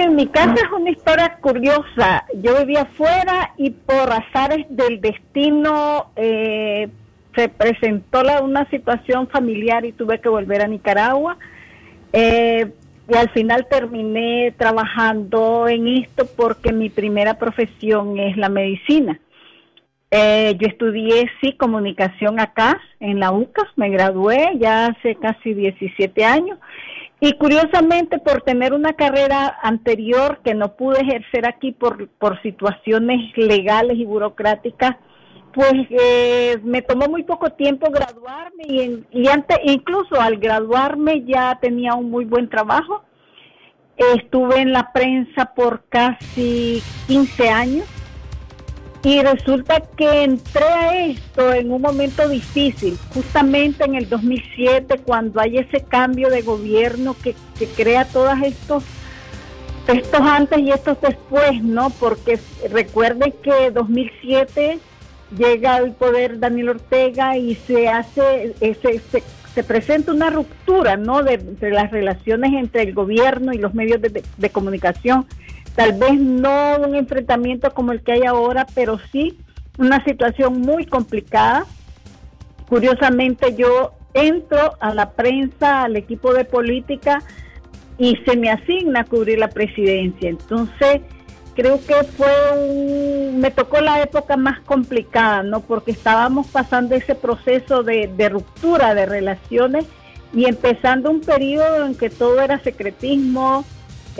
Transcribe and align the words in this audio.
en 0.00 0.16
mi 0.16 0.26
casa 0.26 0.54
es 0.54 0.72
una 0.72 0.90
historia 0.90 1.38
curiosa. 1.40 2.24
Yo 2.34 2.58
vivía 2.58 2.82
afuera 2.82 3.52
y 3.56 3.70
por 3.70 4.12
azares 4.12 4.66
del 4.68 5.00
destino 5.00 6.10
eh, 6.16 6.88
se 7.34 7.48
presentó 7.48 8.22
una 8.42 8.68
situación 8.70 9.28
familiar 9.28 9.84
y 9.84 9.92
tuve 9.92 10.20
que 10.20 10.28
volver 10.28 10.62
a 10.62 10.68
Nicaragua. 10.68 11.36
Eh, 12.12 12.72
y 13.08 13.14
al 13.14 13.30
final 13.30 13.66
terminé 13.68 14.54
trabajando 14.56 15.68
en 15.68 15.88
esto 15.88 16.26
porque 16.36 16.72
mi 16.72 16.90
primera 16.90 17.34
profesión 17.34 18.18
es 18.18 18.36
la 18.36 18.48
medicina. 18.48 19.20
Eh, 20.12 20.56
yo 20.58 20.66
estudié 20.66 21.30
sí 21.40 21.52
comunicación 21.52 22.40
acá 22.40 22.80
en 22.98 23.20
la 23.20 23.30
UCAS, 23.30 23.68
me 23.76 23.90
gradué 23.90 24.50
ya 24.58 24.86
hace 24.86 25.14
casi 25.14 25.54
17 25.54 26.24
años 26.24 26.58
y 27.20 27.34
curiosamente 27.34 28.18
por 28.18 28.40
tener 28.42 28.72
una 28.72 28.94
carrera 28.94 29.58
anterior 29.62 30.40
que 30.42 30.54
no 30.54 30.74
pude 30.74 31.02
ejercer 31.02 31.46
aquí 31.46 31.72
por, 31.72 32.08
por 32.08 32.40
situaciones 32.42 33.36
legales 33.36 33.98
y 33.98 34.06
burocráticas, 34.06 34.96
pues 35.52 35.74
eh, 35.90 36.58
me 36.62 36.80
tomó 36.80 37.08
muy 37.08 37.24
poco 37.24 37.50
tiempo 37.50 37.90
graduarme 37.90 38.64
y, 38.66 39.04
y 39.10 39.28
antes, 39.28 39.58
incluso 39.64 40.18
al 40.18 40.38
graduarme 40.38 41.24
ya 41.26 41.58
tenía 41.60 41.94
un 41.94 42.10
muy 42.10 42.24
buen 42.24 42.48
trabajo. 42.48 43.02
Estuve 43.96 44.60
en 44.60 44.72
la 44.72 44.92
prensa 44.92 45.52
por 45.54 45.84
casi 45.90 46.82
15 47.06 47.48
años 47.50 47.99
y 49.02 49.22
resulta 49.22 49.80
que 49.96 50.24
entré 50.24 50.64
a 50.64 51.06
esto 51.06 51.52
en 51.52 51.72
un 51.72 51.80
momento 51.80 52.28
difícil, 52.28 52.98
justamente 53.14 53.84
en 53.84 53.94
el 53.94 54.08
2007, 54.08 54.98
cuando 55.04 55.40
hay 55.40 55.58
ese 55.58 55.82
cambio 55.82 56.28
de 56.28 56.42
gobierno 56.42 57.16
que, 57.22 57.34
que 57.58 57.66
crea 57.66 58.04
todos 58.04 58.34
estos 58.42 58.84
estos 59.88 60.20
antes 60.20 60.58
y 60.60 60.70
estos 60.70 61.00
después, 61.00 61.62
¿no? 61.62 61.90
Porque 61.90 62.38
recuerden 62.70 63.32
que 63.42 63.70
2007 63.70 64.78
llega 65.36 65.74
al 65.74 65.92
poder 65.92 66.38
Daniel 66.38 66.70
Ortega 66.70 67.36
y 67.36 67.54
se 67.54 67.88
hace, 67.88 68.54
eh, 68.60 68.76
se, 68.80 69.22
se, 69.54 69.64
presenta 69.64 70.12
una 70.12 70.30
ruptura 70.30 70.96
¿no? 70.96 71.22
De, 71.22 71.38
las 71.70 71.90
relaciones 71.90 72.52
entre 72.54 72.82
el 72.82 72.94
gobierno 72.94 73.52
y 73.52 73.58
los 73.58 73.74
medios 73.74 74.00
de, 74.00 74.50
comunicación. 74.50 75.26
Tal 75.74 75.92
vez 75.92 76.18
no 76.18 76.76
un 76.78 76.94
enfrentamiento 76.94 77.72
como 77.72 77.92
el 77.92 78.02
que 78.02 78.12
hay 78.12 78.22
ahora, 78.24 78.66
pero 78.74 78.98
sí 79.12 79.38
una 79.78 80.04
situación 80.04 80.60
muy 80.60 80.84
complicada. 80.84 81.64
Curiosamente 82.68 83.54
yo 83.54 83.92
entro 84.14 84.74
a 84.80 84.94
la 84.94 85.10
prensa, 85.12 85.84
al 85.84 85.96
equipo 85.96 86.34
de 86.34 86.44
política 86.44 87.22
y 87.98 88.16
se 88.26 88.36
me 88.36 88.50
asigna 88.50 89.00
a 89.00 89.04
cubrir 89.04 89.38
la 89.38 89.48
presidencia. 89.48 90.30
Entonces, 90.30 91.02
creo 91.54 91.78
que 91.84 91.94
fue 92.16 92.28
un, 92.58 93.40
me 93.40 93.50
tocó 93.50 93.80
la 93.80 94.02
época 94.02 94.36
más 94.36 94.60
complicada, 94.60 95.42
¿no? 95.42 95.60
Porque 95.60 95.90
estábamos 95.90 96.46
pasando 96.46 96.94
ese 96.94 97.14
proceso 97.14 97.82
de, 97.82 98.28
ruptura 98.30 98.94
de 98.94 99.06
relaciones 99.06 99.84
y 100.32 100.46
empezando 100.46 101.10
un 101.10 101.20
periodo 101.20 101.86
en 101.86 101.94
que 101.94 102.08
todo 102.08 102.40
era 102.40 102.58
secretismo, 102.60 103.64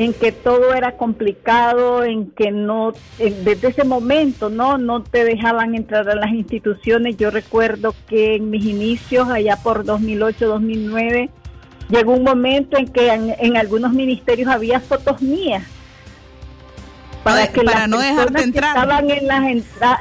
en 0.01 0.15
que 0.15 0.33
todo 0.33 0.73
era 0.73 0.97
complicado, 0.97 2.05
en 2.05 2.31
que 2.31 2.51
no, 2.51 2.95
desde 3.19 3.69
ese 3.69 3.85
momento, 3.85 4.49
¿no? 4.49 4.79
No 4.79 5.03
te 5.03 5.25
dejaban 5.25 5.75
entrar 5.75 6.09
a 6.09 6.15
las 6.15 6.33
instituciones. 6.33 7.19
Yo 7.19 7.31
recuerdo 7.31 7.95
que 8.09 8.37
en 8.37 8.49
mis 8.49 8.65
inicios, 8.65 9.29
allá 9.29 9.57
por 9.63 9.85
2008, 9.85 10.49
2009, 10.49 11.29
llegó 11.91 12.15
un 12.15 12.25
momento 12.25 12.79
en 12.79 12.89
que 12.89 13.13
en 13.13 13.57
algunos 13.59 13.93
ministerios 13.93 14.49
había 14.49 14.81
fotos 14.81 15.21
mías 15.21 15.65
para, 17.23 17.49
que 17.49 17.63
para 17.63 17.87
no 17.87 17.99
dejarte 17.99 18.43
entrar. 18.43 18.77
estaban 18.77 19.11
en 19.11 19.27
las 19.27 19.45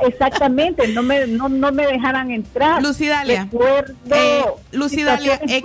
exactamente, 0.08 0.88
no 0.90 1.04
me, 1.04 1.28
no, 1.28 1.50
no 1.50 1.72
me 1.72 1.86
dejaran 1.86 2.32
entrar. 2.32 2.82
Lucidalia, 2.82 3.48
eh, 4.12 4.46
Lucidalia 4.72 5.40
he, 5.48 5.64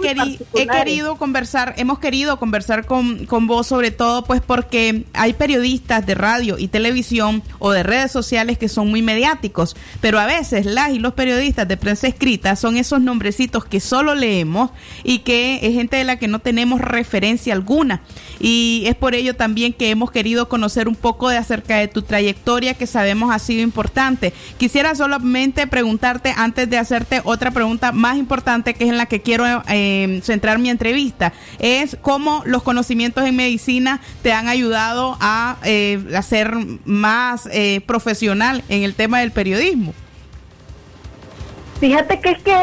he 0.55 0.67
querido 0.67 1.17
conversar, 1.17 1.75
hemos 1.77 1.99
querido 1.99 2.39
conversar 2.39 2.87
con, 2.87 3.27
con 3.27 3.47
vos 3.47 3.67
sobre 3.67 3.91
todo 3.91 4.25
pues 4.25 4.41
porque 4.41 5.05
hay 5.13 5.33
periodistas 5.33 6.05
de 6.07 6.15
radio 6.15 6.59
y 6.59 6.69
televisión 6.69 7.43
o 7.59 7.73
de 7.73 7.83
redes 7.83 8.11
sociales 8.11 8.59
que 8.59 8.69
son 8.69 8.91
muy 8.91 9.03
mediáticos, 9.03 9.77
pero 10.01 10.19
a 10.19 10.27
veces 10.27 10.67
las 10.67 10.91
y 10.91 10.99
los 10.99 11.15
periodistas 11.15 11.69
de 11.69 11.77
prensa 11.77 12.09
escrita 12.09 12.57
son 12.57 12.77
esos 12.77 13.01
nombrecitos 13.01 13.65
que 13.65 13.81
solo 13.81 14.15
leemos 14.15 14.71
y 15.03 15.21
que 15.21 15.61
es 15.63 15.75
gente 15.75 15.97
de 15.97 16.05
la 16.05 16.19
que 16.19 16.29
no 16.29 16.39
tenemos 16.39 16.81
referencia 16.81 17.55
alguna. 17.55 18.03
Y 18.41 18.85
es 18.87 18.95
por 18.95 19.15
ello 19.15 19.35
también 19.35 19.73
que 19.73 19.91
hemos 19.91 20.11
querido 20.11 20.49
conocer 20.49 20.89
un 20.89 20.97
poco 20.97 21.29
de 21.29 21.37
acerca 21.45 21.77
de 21.77 21.89
tu 21.89 22.03
trayectoria 22.03 22.75
que 22.75 22.87
sabemos 22.87 23.35
ha 23.35 23.39
sido 23.39 23.63
importante. 23.63 24.33
Quisiera 24.59 24.95
solamente 24.95 25.67
preguntarte 25.67 26.35
antes 26.37 26.69
de 26.69 26.79
hacerte 26.79 27.21
otra 27.25 27.51
pregunta 27.51 27.93
más 27.93 28.17
importante 28.17 28.75
que 28.75 28.85
es 28.85 28.91
en 28.91 28.97
la 28.97 29.07
que 29.07 29.23
quiero 29.23 29.45
eh, 29.69 30.21
centrar 30.23 30.59
mi 30.59 30.71
entrevista, 30.71 31.33
es 31.59 31.97
cómo 32.01 32.43
los 32.47 32.63
conocimientos 32.63 33.25
en 33.25 33.37
medicina 33.37 34.01
te 34.23 34.33
han 34.33 34.49
ayudado 34.49 35.17
a, 35.21 35.57
eh, 35.65 36.03
ser 36.23 36.55
más 36.85 37.49
eh, 37.53 37.81
profesional 37.87 38.63
en 38.69 38.83
el 38.83 38.95
tema 38.95 39.21
del 39.21 39.33
periodismo. 39.33 39.95
Fíjate 41.81 42.21
que 42.21 42.31
es 42.31 42.43
que 42.43 42.57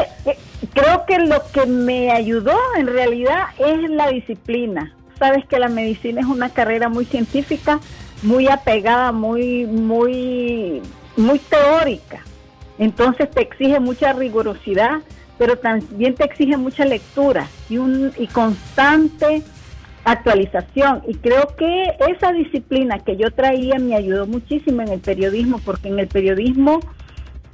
creo 0.74 1.06
que 1.06 1.20
lo 1.20 1.42
que 1.52 1.66
me 1.66 2.12
ayudó 2.12 2.58
en 2.78 2.88
realidad 2.88 3.46
es 3.60 3.90
la 3.90 4.10
disciplina. 4.10 4.94
Sabes 5.20 5.46
que 5.46 5.60
la 5.60 5.70
medicina 5.70 6.22
es 6.22 6.28
una 6.28 6.50
carrera 6.50 6.90
muy 6.90 7.06
científica, 7.06 7.80
muy 8.24 8.48
apegada, 8.48 9.12
muy, 9.12 9.66
muy, 9.66 10.82
muy 11.18 11.40
teórica. 11.40 12.24
Entonces 12.78 13.30
te 13.30 13.42
exige 13.42 13.80
mucha 13.80 14.14
rigurosidad, 14.14 15.02
pero 15.38 15.58
también 15.58 16.16
te 16.16 16.26
exige 16.26 16.58
mucha 16.58 16.86
lectura 16.86 17.48
y, 17.70 17.78
un, 17.78 18.12
y 18.18 18.28
constante 18.28 19.44
actualización. 20.04 21.04
Y 21.08 21.16
creo 21.16 21.56
que 21.58 21.96
esa 22.10 22.32
disciplina 22.32 23.00
que 23.00 23.18
yo 23.18 23.32
traía 23.32 23.78
me 23.80 23.96
ayudó 23.96 24.26
muchísimo 24.26 24.82
en 24.82 24.90
el 24.90 25.00
periodismo, 25.00 25.60
porque 25.64 25.90
en 25.90 26.00
el 26.00 26.08
periodismo 26.08 26.80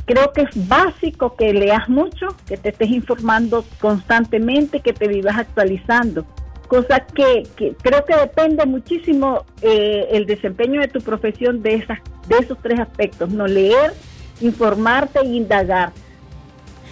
creo 0.05 0.31
que 0.31 0.43
es 0.43 0.67
básico 0.67 1.35
que 1.35 1.53
leas 1.53 1.89
mucho, 1.89 2.27
que 2.47 2.57
te 2.57 2.69
estés 2.69 2.89
informando 2.91 3.65
constantemente, 3.81 4.79
que 4.79 4.93
te 4.93 5.07
vivas 5.07 5.37
actualizando 5.37 6.25
cosa 6.67 6.99
que, 6.99 7.47
creo 7.81 8.05
que 8.05 8.15
depende 8.15 8.65
muchísimo 8.65 9.45
eh, 9.61 10.07
el 10.11 10.25
desempeño 10.25 10.81
de 10.81 10.87
tu 10.87 11.01
profesión 11.01 11.61
de, 11.61 11.75
esas, 11.75 11.99
de 12.27 12.37
esos 12.37 12.57
tres 12.61 12.79
aspectos, 12.79 13.29
no 13.29 13.47
leer, 13.47 13.93
informarte 14.41 15.19
e 15.19 15.27
indagar. 15.27 15.93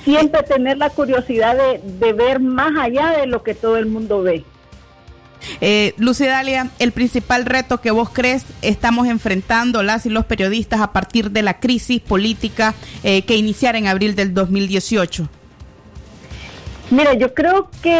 Siempre 0.03 0.43
tener 0.43 0.77
la 0.77 0.89
curiosidad 0.89 1.57
de, 1.83 2.13
ver 2.13 2.39
más 2.39 2.73
allá 2.79 3.17
de 3.19 3.27
lo 3.27 3.43
que 3.43 3.55
todo 3.55 3.77
el 3.77 3.87
mundo 3.87 4.21
ve. 4.21 4.43
Eh, 5.61 5.93
Lucidalia, 5.97 6.69
el 6.79 6.91
principal 6.91 7.45
reto 7.45 7.81
que 7.81 7.91
vos 7.91 8.09
crees 8.09 8.45
estamos 8.61 9.07
enfrentando 9.07 9.83
las 9.83 10.05
y 10.05 10.09
los 10.09 10.25
periodistas 10.25 10.81
a 10.81 10.91
partir 10.91 11.31
de 11.31 11.41
la 11.41 11.59
crisis 11.59 12.01
política 12.01 12.73
eh, 13.03 13.23
que 13.23 13.35
iniciara 13.35 13.77
en 13.77 13.87
abril 13.87 14.15
del 14.15 14.33
2018. 14.33 15.27
Mira, 16.91 17.13
yo 17.15 17.33
creo 17.33 17.69
que 17.81 17.99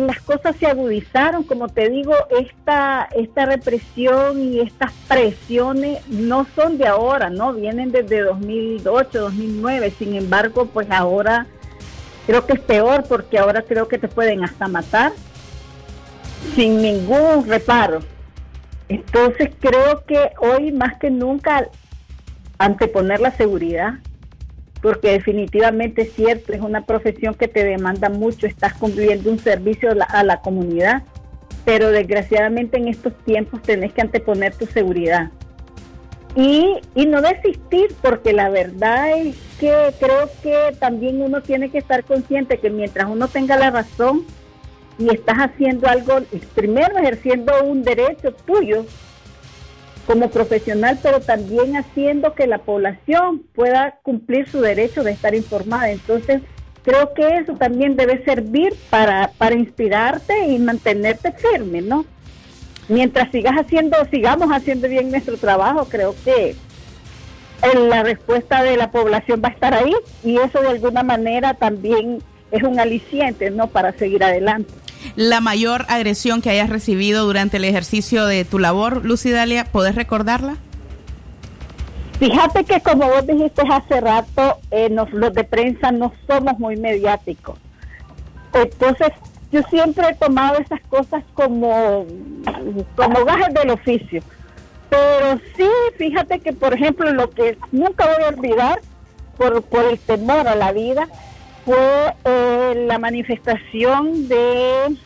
las 0.00 0.20
cosas 0.22 0.56
se 0.56 0.66
agudizaron, 0.66 1.44
como 1.44 1.68
te 1.68 1.90
digo, 1.90 2.14
esta, 2.30 3.06
esta 3.14 3.44
represión 3.44 4.40
y 4.40 4.60
estas 4.60 4.90
presiones 5.06 6.06
no 6.08 6.46
son 6.56 6.78
de 6.78 6.86
ahora, 6.86 7.28
¿no? 7.28 7.52
Vienen 7.52 7.92
desde 7.92 8.22
2008, 8.22 9.20
2009, 9.20 9.92
sin 9.98 10.16
embargo, 10.16 10.64
pues 10.64 10.90
ahora 10.90 11.46
creo 12.26 12.46
que 12.46 12.54
es 12.54 12.60
peor 12.60 13.04
porque 13.06 13.38
ahora 13.38 13.62
creo 13.62 13.86
que 13.86 13.98
te 13.98 14.08
pueden 14.08 14.44
hasta 14.44 14.66
matar 14.66 15.12
sin 16.54 16.80
ningún 16.80 17.46
reparo. 17.46 18.00
Entonces 18.88 19.50
creo 19.60 20.04
que 20.06 20.30
hoy 20.38 20.72
más 20.72 20.96
que 20.98 21.10
nunca 21.10 21.68
anteponer 22.56 23.20
la 23.20 23.30
seguridad 23.32 23.94
porque 24.82 25.12
definitivamente 25.12 26.02
es 26.02 26.12
cierto, 26.12 26.52
es 26.52 26.60
una 26.60 26.84
profesión 26.84 27.34
que 27.34 27.46
te 27.48 27.64
demanda 27.64 28.08
mucho, 28.08 28.46
estás 28.46 28.74
cumpliendo 28.74 29.30
un 29.30 29.38
servicio 29.38 29.90
a 30.08 30.24
la, 30.24 30.40
comunidad, 30.40 31.04
pero 31.64 31.90
desgraciadamente 31.90 32.78
en 32.78 32.88
estos 32.88 33.16
tiempos 33.24 33.62
tenés 33.62 33.92
que 33.92 34.02
anteponer 34.02 34.54
tu 34.54 34.66
seguridad. 34.66 35.30
Y, 36.34 36.78
y, 36.94 37.06
no 37.06 37.20
desistir, 37.20 37.94
porque 38.00 38.32
la 38.32 38.48
verdad 38.48 39.18
es 39.18 39.36
que 39.60 39.94
creo 40.00 40.30
que 40.42 40.74
también 40.80 41.20
uno 41.20 41.42
tiene 41.42 41.70
que 41.70 41.78
estar 41.78 42.04
consciente 42.04 42.58
que 42.58 42.70
mientras 42.70 43.06
uno 43.08 43.28
tenga 43.28 43.56
la 43.58 43.70
razón 43.70 44.24
y 44.98 45.12
estás 45.14 45.36
haciendo 45.38 45.88
algo, 45.88 46.20
primero 46.54 46.96
ejerciendo 46.98 47.52
un 47.64 47.82
derecho 47.82 48.32
tuyo, 48.32 48.86
como 50.06 50.30
profesional, 50.30 50.98
pero 51.02 51.20
también 51.20 51.76
haciendo 51.76 52.34
que 52.34 52.46
la 52.46 52.58
población 52.58 53.42
pueda 53.54 53.98
cumplir 54.02 54.48
su 54.48 54.60
derecho 54.60 55.02
de 55.04 55.12
estar 55.12 55.34
informada. 55.34 55.90
Entonces, 55.90 56.42
creo 56.82 57.14
que 57.14 57.38
eso 57.38 57.54
también 57.54 57.96
debe 57.96 58.24
servir 58.24 58.74
para, 58.90 59.30
para 59.38 59.54
inspirarte 59.54 60.46
y 60.48 60.58
mantenerte 60.58 61.32
firme, 61.32 61.82
¿no? 61.82 62.04
mientras 62.88 63.30
sigas 63.30 63.54
haciendo, 63.54 63.96
sigamos 64.10 64.50
haciendo 64.50 64.88
bien 64.88 65.10
nuestro 65.10 65.36
trabajo, 65.36 65.86
creo 65.88 66.14
que 66.24 66.54
la 67.88 68.02
respuesta 68.02 68.62
de 68.62 68.76
la 68.76 68.90
población 68.90 69.40
va 69.42 69.48
a 69.48 69.52
estar 69.52 69.74
ahí 69.74 69.94
y 70.24 70.36
eso 70.38 70.60
de 70.60 70.68
alguna 70.68 71.02
manera 71.02 71.54
también 71.54 72.22
es 72.52 72.62
un 72.62 72.78
aliciente, 72.78 73.50
¿no? 73.50 73.66
Para 73.66 73.92
seguir 73.92 74.22
adelante. 74.22 74.72
La 75.16 75.40
mayor 75.40 75.86
agresión 75.88 76.42
que 76.42 76.50
hayas 76.50 76.70
recibido 76.70 77.24
durante 77.24 77.56
el 77.56 77.64
ejercicio 77.64 78.24
de 78.26 78.44
tu 78.44 78.58
labor, 78.58 79.04
Lucidalia, 79.04 79.64
¿podés 79.64 79.96
recordarla? 79.96 80.56
Fíjate 82.18 82.64
que 82.64 82.80
como 82.80 83.08
vos 83.08 83.26
dijiste 83.26 83.62
hace 83.68 84.00
rato, 84.00 84.58
eh, 84.70 84.88
los 84.90 85.34
de 85.34 85.42
prensa 85.42 85.90
no 85.90 86.12
somos 86.28 86.56
muy 86.58 86.76
mediáticos. 86.76 87.58
Entonces, 88.54 89.08
yo 89.50 89.62
siempre 89.64 90.06
he 90.08 90.14
tomado 90.14 90.58
esas 90.58 90.80
cosas 90.88 91.24
como, 91.34 92.06
como 92.94 93.24
gajes 93.24 93.54
del 93.54 93.70
oficio. 93.70 94.22
Pero 94.88 95.40
sí, 95.56 95.68
fíjate 95.96 96.38
que, 96.40 96.52
por 96.52 96.74
ejemplo, 96.74 97.10
lo 97.12 97.30
que 97.30 97.58
nunca 97.72 98.06
voy 98.06 98.24
a 98.24 98.28
olvidar 98.28 98.80
por, 99.36 99.62
por 99.62 99.84
el 99.86 99.98
temor 99.98 100.46
a 100.46 100.54
la 100.54 100.70
vida 100.72 101.08
fue 101.64 102.14
eh, 102.24 102.84
la 102.86 102.98
manifestación 102.98 104.28
de, 104.28 104.96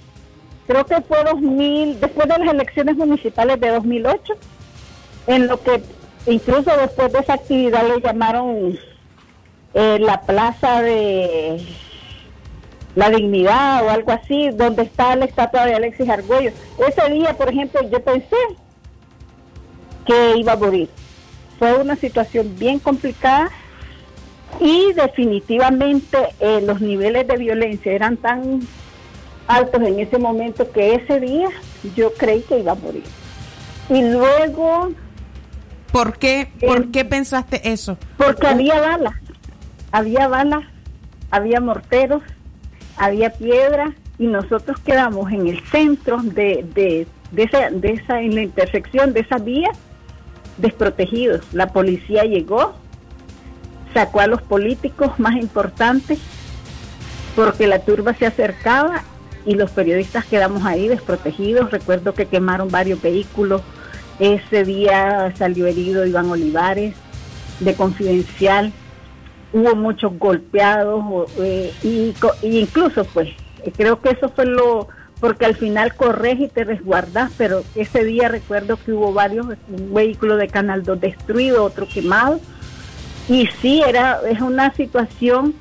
creo 0.66 0.86
que 0.86 1.00
fue 1.02 1.22
2000, 1.24 2.00
después 2.00 2.28
de 2.28 2.38
las 2.38 2.54
elecciones 2.54 2.96
municipales 2.96 3.60
de 3.60 3.68
2008, 3.70 4.34
en 5.26 5.48
lo 5.48 5.62
que 5.62 5.82
incluso 6.26 6.70
después 6.76 7.12
de 7.12 7.18
esa 7.18 7.34
actividad 7.34 7.86
le 7.86 8.00
llamaron 8.00 8.78
eh, 9.74 9.98
la 10.00 10.22
plaza 10.22 10.82
de 10.82 11.62
la 12.94 13.10
dignidad 13.10 13.84
o 13.84 13.90
algo 13.90 14.12
así, 14.12 14.48
donde 14.50 14.82
está 14.82 15.14
la 15.16 15.26
estatua 15.26 15.66
de 15.66 15.74
Alexis 15.74 16.08
Argüello. 16.08 16.50
Ese 16.78 17.12
día, 17.12 17.34
por 17.34 17.50
ejemplo, 17.50 17.82
yo 17.90 18.02
pensé 18.02 18.36
que 20.06 20.38
iba 20.38 20.52
a 20.52 20.56
morir. 20.56 20.88
Fue 21.58 21.74
una 21.74 21.96
situación 21.96 22.54
bien 22.58 22.78
complicada 22.78 23.50
y 24.60 24.92
definitivamente 24.92 26.18
eh, 26.40 26.60
los 26.64 26.80
niveles 26.80 27.26
de 27.26 27.36
violencia 27.36 27.92
eran 27.92 28.16
tan 28.16 28.60
altos 29.46 29.82
en 29.82 30.00
ese 30.00 30.18
momento 30.18 30.70
que 30.72 30.94
ese 30.94 31.20
día 31.20 31.48
yo 31.94 32.12
creí 32.14 32.42
que 32.42 32.58
iba 32.58 32.72
a 32.72 32.76
morir. 32.76 33.04
Y 33.88 34.02
luego... 34.02 34.90
¿Por 35.92 36.18
qué, 36.18 36.48
¿por 36.60 36.90
qué 36.90 37.04
pensaste 37.04 37.70
eso? 37.70 37.96
Porque 38.16 38.46
había 38.46 38.80
balas, 38.80 39.14
había 39.92 40.28
balas, 40.28 40.64
había 41.30 41.60
morteros, 41.60 42.22
había 42.96 43.30
piedra 43.30 43.94
y 44.18 44.26
nosotros 44.26 44.78
quedamos 44.80 45.30
en 45.32 45.46
el 45.46 45.62
centro 45.68 46.18
de, 46.22 46.66
de, 46.74 47.06
de, 47.30 47.42
esa, 47.44 47.70
de 47.70 47.92
esa, 47.92 48.20
en 48.20 48.34
la 48.34 48.42
intersección 48.42 49.12
de 49.12 49.20
esa 49.20 49.38
vía, 49.38 49.70
desprotegidos. 50.58 51.46
La 51.52 51.68
policía 51.72 52.24
llegó, 52.24 52.74
sacó 53.96 54.20
a 54.20 54.26
los 54.26 54.42
políticos 54.42 55.18
más 55.18 55.36
importantes 55.36 56.18
porque 57.34 57.66
la 57.66 57.78
turba 57.78 58.12
se 58.12 58.26
acercaba 58.26 59.04
y 59.46 59.54
los 59.54 59.70
periodistas 59.70 60.26
quedamos 60.26 60.66
ahí 60.66 60.86
desprotegidos. 60.86 61.70
Recuerdo 61.70 62.12
que 62.12 62.26
quemaron 62.26 62.68
varios 62.68 63.00
vehículos. 63.00 63.62
Ese 64.18 64.64
día 64.64 65.32
salió 65.38 65.66
herido 65.66 66.04
Iván 66.04 66.30
Olivares 66.30 66.94
de 67.60 67.72
Confidencial. 67.72 68.70
Hubo 69.54 69.74
muchos 69.74 70.18
golpeados 70.18 71.30
eh, 71.38 71.72
y, 71.82 72.14
incluso 72.42 73.02
pues 73.04 73.30
creo 73.78 74.02
que 74.02 74.10
eso 74.10 74.28
fue 74.28 74.44
lo 74.44 74.88
porque 75.20 75.46
al 75.46 75.56
final 75.56 75.94
corres 75.94 76.38
y 76.38 76.48
te 76.48 76.64
resguardas, 76.64 77.32
pero 77.38 77.64
ese 77.74 78.04
día 78.04 78.28
recuerdo 78.28 78.76
que 78.76 78.92
hubo 78.92 79.14
varios, 79.14 79.46
un 79.46 79.94
vehículo 79.94 80.36
de 80.36 80.48
Canal 80.48 80.82
2 80.82 81.00
destruido, 81.00 81.64
otro 81.64 81.88
quemado 81.88 82.38
y 83.28 83.46
sí, 83.60 83.82
era, 83.86 84.20
es 84.28 84.40
una 84.40 84.72
situación 84.74 85.54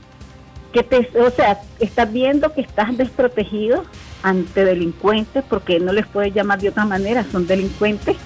que 0.72 0.84
te, 0.84 1.10
o 1.20 1.30
sea, 1.32 1.62
estás 1.80 2.12
viendo 2.12 2.54
que 2.54 2.62
estás 2.62 2.96
desprotegido 2.98 3.86
ante 4.24 4.66
delincuentes, 4.66 5.44
porque 5.50 5.80
no 5.80 5.94
les 5.94 6.06
puedes 6.06 6.34
llamar 6.34 6.60
de 6.60 6.70
otra 6.70 6.86
manera, 6.86 7.24
son 7.32 7.48
delincuentes, 7.48 8.18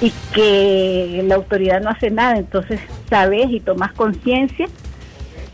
y 0.00 0.12
que 0.32 1.22
la 1.26 1.34
autoridad 1.34 1.80
no 1.80 1.90
hace 1.90 2.10
nada, 2.10 2.38
entonces 2.38 2.80
sabes 3.08 3.50
y 3.50 3.60
tomas 3.60 3.92
conciencia 3.92 4.66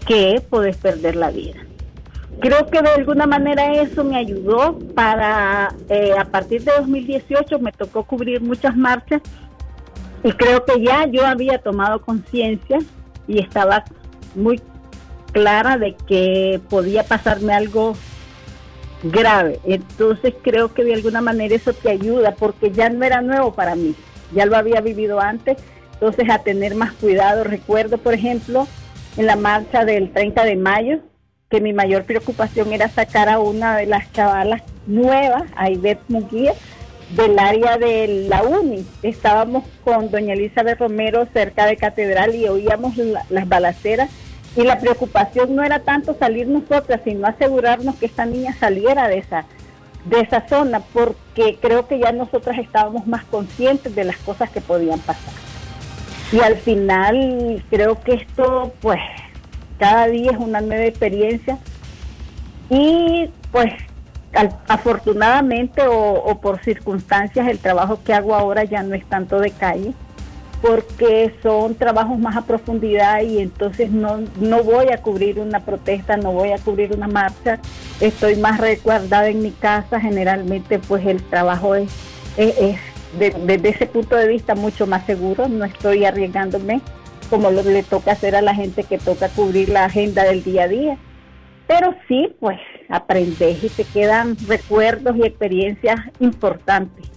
que 0.06 0.42
puedes 0.48 0.76
perder 0.76 1.16
la 1.16 1.30
vida. 1.30 1.60
Creo 2.40 2.66
que 2.66 2.82
de 2.82 2.90
alguna 2.90 3.26
manera 3.26 3.72
eso 3.74 4.04
me 4.04 4.16
ayudó 4.16 4.78
para, 4.94 5.74
eh, 5.88 6.12
a 6.16 6.26
partir 6.26 6.62
de 6.62 6.72
2018 6.78 7.58
me 7.58 7.72
tocó 7.72 8.04
cubrir 8.04 8.40
muchas 8.42 8.76
marchas 8.76 9.22
y 10.22 10.32
creo 10.32 10.64
que 10.64 10.82
ya 10.82 11.06
yo 11.06 11.26
había 11.26 11.58
tomado 11.58 12.02
conciencia 12.02 12.78
y 13.28 13.40
estaba 13.40 13.84
muy 14.34 14.60
clara 15.32 15.76
de 15.76 15.94
que 16.06 16.60
podía 16.68 17.02
pasarme 17.02 17.52
algo 17.52 17.96
grave. 19.02 19.60
Entonces 19.64 20.34
creo 20.42 20.72
que 20.72 20.84
de 20.84 20.94
alguna 20.94 21.20
manera 21.20 21.54
eso 21.54 21.72
te 21.72 21.90
ayuda 21.90 22.34
porque 22.34 22.70
ya 22.70 22.88
no 22.88 23.04
era 23.04 23.20
nuevo 23.20 23.52
para 23.52 23.74
mí, 23.74 23.94
ya 24.34 24.46
lo 24.46 24.56
había 24.56 24.80
vivido 24.80 25.20
antes, 25.20 25.58
entonces 25.94 26.28
a 26.30 26.38
tener 26.38 26.74
más 26.74 26.92
cuidado. 26.92 27.44
Recuerdo, 27.44 27.98
por 27.98 28.14
ejemplo, 28.14 28.66
en 29.16 29.26
la 29.26 29.36
marcha 29.36 29.84
del 29.84 30.12
30 30.12 30.44
de 30.44 30.56
mayo, 30.56 30.98
que 31.48 31.60
mi 31.60 31.72
mayor 31.72 32.04
preocupación 32.04 32.72
era 32.72 32.88
sacar 32.88 33.28
a 33.28 33.38
una 33.38 33.76
de 33.76 33.86
las 33.86 34.10
chavalas 34.12 34.62
nuevas, 34.86 35.44
a 35.56 35.70
Ivette 35.70 36.02
Muguía, 36.08 36.52
del 37.10 37.38
área 37.38 37.78
de 37.78 38.26
la 38.28 38.42
UNI. 38.42 38.84
Estábamos 39.02 39.64
con 39.84 40.10
doña 40.10 40.34
Elizabeth 40.34 40.78
Romero 40.78 41.26
cerca 41.32 41.66
de 41.66 41.76
Catedral 41.76 42.34
y 42.34 42.48
oíamos 42.48 42.96
las 42.96 43.48
balaceras 43.48 44.10
y 44.56 44.62
la 44.62 44.78
preocupación 44.78 45.54
no 45.54 45.62
era 45.62 45.80
tanto 45.80 46.16
salir 46.18 46.48
nosotras, 46.48 47.00
sino 47.04 47.26
asegurarnos 47.26 47.96
que 47.96 48.06
esta 48.06 48.24
niña 48.24 48.56
saliera 48.58 49.08
de 49.08 49.18
esa 49.18 49.44
de 50.06 50.20
esa 50.20 50.46
zona, 50.46 50.80
porque 50.92 51.58
creo 51.60 51.88
que 51.88 51.98
ya 51.98 52.12
nosotras 52.12 52.58
estábamos 52.58 53.08
más 53.08 53.24
conscientes 53.24 53.92
de 53.94 54.04
las 54.04 54.16
cosas 54.18 54.48
que 54.50 54.60
podían 54.60 55.00
pasar. 55.00 55.34
Y 56.32 56.38
al 56.38 56.56
final 56.56 57.64
creo 57.70 58.00
que 58.00 58.14
esto, 58.14 58.72
pues, 58.80 59.00
cada 59.78 60.06
día 60.06 60.30
es 60.30 60.38
una 60.38 60.60
nueva 60.60 60.84
experiencia 60.84 61.58
y 62.70 63.30
pues 63.52 63.72
afortunadamente 64.68 65.82
o, 65.86 66.38
por 66.40 66.62
circunstancias 66.62 67.48
el 67.48 67.58
trabajo 67.58 68.00
que 68.04 68.12
hago 68.12 68.34
ahora 68.34 68.64
ya 68.64 68.82
no 68.82 68.94
es 68.94 69.04
tanto 69.06 69.40
de 69.40 69.50
calle 69.50 69.94
porque 70.62 71.34
son 71.42 71.74
trabajos 71.74 72.18
más 72.18 72.36
a 72.36 72.42
profundidad 72.42 73.20
y 73.22 73.38
entonces 73.38 73.90
no, 73.90 74.20
no 74.40 74.64
voy 74.64 74.88
a 74.88 75.02
cubrir 75.02 75.38
una 75.38 75.60
protesta, 75.60 76.16
no 76.16 76.32
voy 76.32 76.52
a 76.52 76.58
cubrir 76.58 76.94
una 76.94 77.06
marcha, 77.06 77.60
estoy 78.00 78.36
más 78.36 78.58
resguardada 78.58 79.28
en 79.28 79.42
mi 79.42 79.50
casa, 79.50 80.00
generalmente 80.00 80.78
pues 80.78 81.06
el 81.06 81.22
trabajo 81.22 81.74
es, 81.74 81.90
es, 82.38 82.78
desde 83.18 83.68
ese 83.68 83.86
punto 83.86 84.16
de 84.16 84.28
vista 84.28 84.54
mucho 84.54 84.86
más 84.86 85.04
seguro, 85.04 85.46
no 85.46 85.66
estoy 85.66 86.04
arriesgándome 86.04 86.80
como 87.28 87.50
lo 87.50 87.62
le 87.62 87.82
toca 87.82 88.12
hacer 88.12 88.36
a 88.36 88.42
la 88.42 88.54
gente 88.54 88.84
que 88.84 88.98
toca 88.98 89.28
cubrir 89.28 89.68
la 89.68 89.84
agenda 89.84 90.24
del 90.24 90.42
día 90.42 90.64
a 90.64 90.68
día. 90.68 90.98
Pero 91.66 91.94
sí, 92.06 92.28
pues 92.38 92.58
aprendes 92.88 93.62
y 93.62 93.68
te 93.68 93.84
quedan 93.84 94.36
recuerdos 94.46 95.16
y 95.16 95.22
experiencias 95.22 95.98
importantes. 96.20 97.10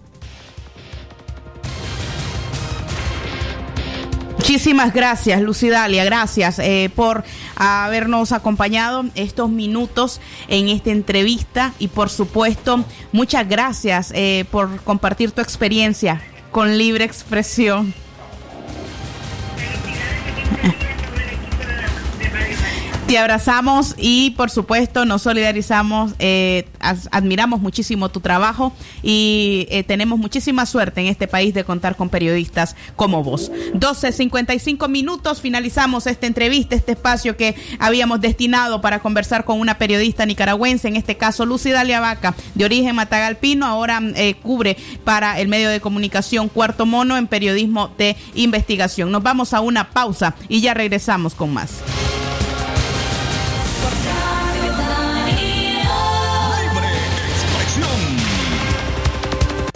Muchísimas 4.50 4.96
gracias, 4.96 5.42
Lucidalia. 5.42 6.04
Gracias 6.06 6.58
eh, 6.58 6.90
por 6.96 7.24
habernos 7.56 8.32
acompañado 8.32 9.06
estos 9.14 9.48
minutos 9.48 10.20
en 10.48 10.70
esta 10.70 10.90
entrevista 10.90 11.74
y, 11.78 11.90
por 11.90 12.10
supuesto, 12.10 12.84
muchas 13.12 13.48
gracias 13.48 14.12
eh, 14.16 14.46
por 14.50 14.82
compartir 14.82 15.30
tu 15.30 15.42
experiencia 15.42 16.20
con 16.50 16.80
libre 16.80 17.06
expresión. 17.06 17.94
Te 23.10 23.18
abrazamos 23.18 23.96
y 23.98 24.30
por 24.38 24.52
supuesto 24.52 25.04
nos 25.04 25.24
solidarizamos, 25.24 26.12
eh, 26.20 26.68
admiramos 27.10 27.60
muchísimo 27.60 28.10
tu 28.10 28.20
trabajo 28.20 28.72
y 29.02 29.66
eh, 29.72 29.84
tenemos 29.84 30.20
muchísima 30.20 30.68
suerte 30.68 31.02
en 31.02 31.08
este 31.08 31.28
país 31.28 31.56
de 31.56 31.64
contar 31.64 31.96
con 31.96 32.10
periodistas 32.10 32.76
como 32.96 33.24
vos. 33.24 33.52
12.55 33.74 34.88
minutos, 34.90 35.42
finalizamos 35.42 36.06
esta 36.06 36.28
entrevista, 36.28 36.76
este 36.76 36.92
espacio 36.92 37.36
que 37.36 37.56
habíamos 37.80 38.22
destinado 38.22 38.80
para 38.80 39.00
conversar 39.00 39.44
con 39.44 39.60
una 39.60 39.80
periodista 39.80 40.28
nicaragüense, 40.28 40.88
en 40.88 40.96
este 40.96 41.18
caso 41.18 41.48
Lucy 41.48 41.72
Vaca, 41.72 42.36
de 42.54 42.66
origen 42.66 42.96
matagalpino, 42.96 43.66
ahora 43.66 44.04
eh, 44.18 44.36
cubre 44.36 44.78
para 45.04 45.40
el 45.40 45.48
medio 45.48 45.70
de 45.70 45.82
comunicación 45.82 46.48
Cuarto 46.48 46.86
Mono 46.86 47.18
en 47.18 47.26
periodismo 47.26 47.90
de 47.98 48.16
investigación. 48.36 49.12
Nos 49.12 49.24
vamos 49.24 49.56
a 49.56 49.62
una 49.62 49.90
pausa 49.90 50.36
y 50.48 50.62
ya 50.62 50.76
regresamos 50.76 51.34
con 51.34 51.52
más. 51.52 51.82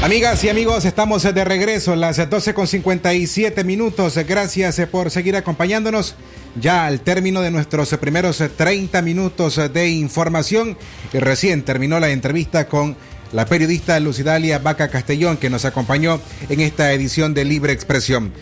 Amigas 0.00 0.44
y 0.44 0.48
amigos, 0.48 0.84
estamos 0.84 1.24
de 1.24 1.44
regreso 1.44 1.92
a 1.92 1.96
las 1.96 2.30
12 2.30 2.54
con 2.54 2.68
57 2.68 3.64
minutos. 3.64 4.16
Gracias 4.28 4.78
por 4.90 5.10
seguir 5.10 5.34
acompañándonos 5.34 6.14
ya 6.54 6.86
al 6.86 7.00
término 7.00 7.42
de 7.42 7.50
nuestros 7.50 7.90
primeros 7.96 8.42
30 8.56 9.02
minutos 9.02 9.60
de 9.72 9.88
información. 9.88 10.78
Recién 11.12 11.62
terminó 11.62 11.98
la 11.98 12.10
entrevista 12.10 12.68
con 12.68 12.96
la 13.32 13.46
periodista 13.46 13.98
Lucidalia 13.98 14.60
Vaca 14.60 14.88
Castellón, 14.88 15.36
que 15.36 15.50
nos 15.50 15.64
acompañó 15.64 16.20
en 16.48 16.60
esta 16.60 16.92
edición 16.92 17.34
de 17.34 17.44
Libre 17.44 17.72
Expresión. 17.72 18.32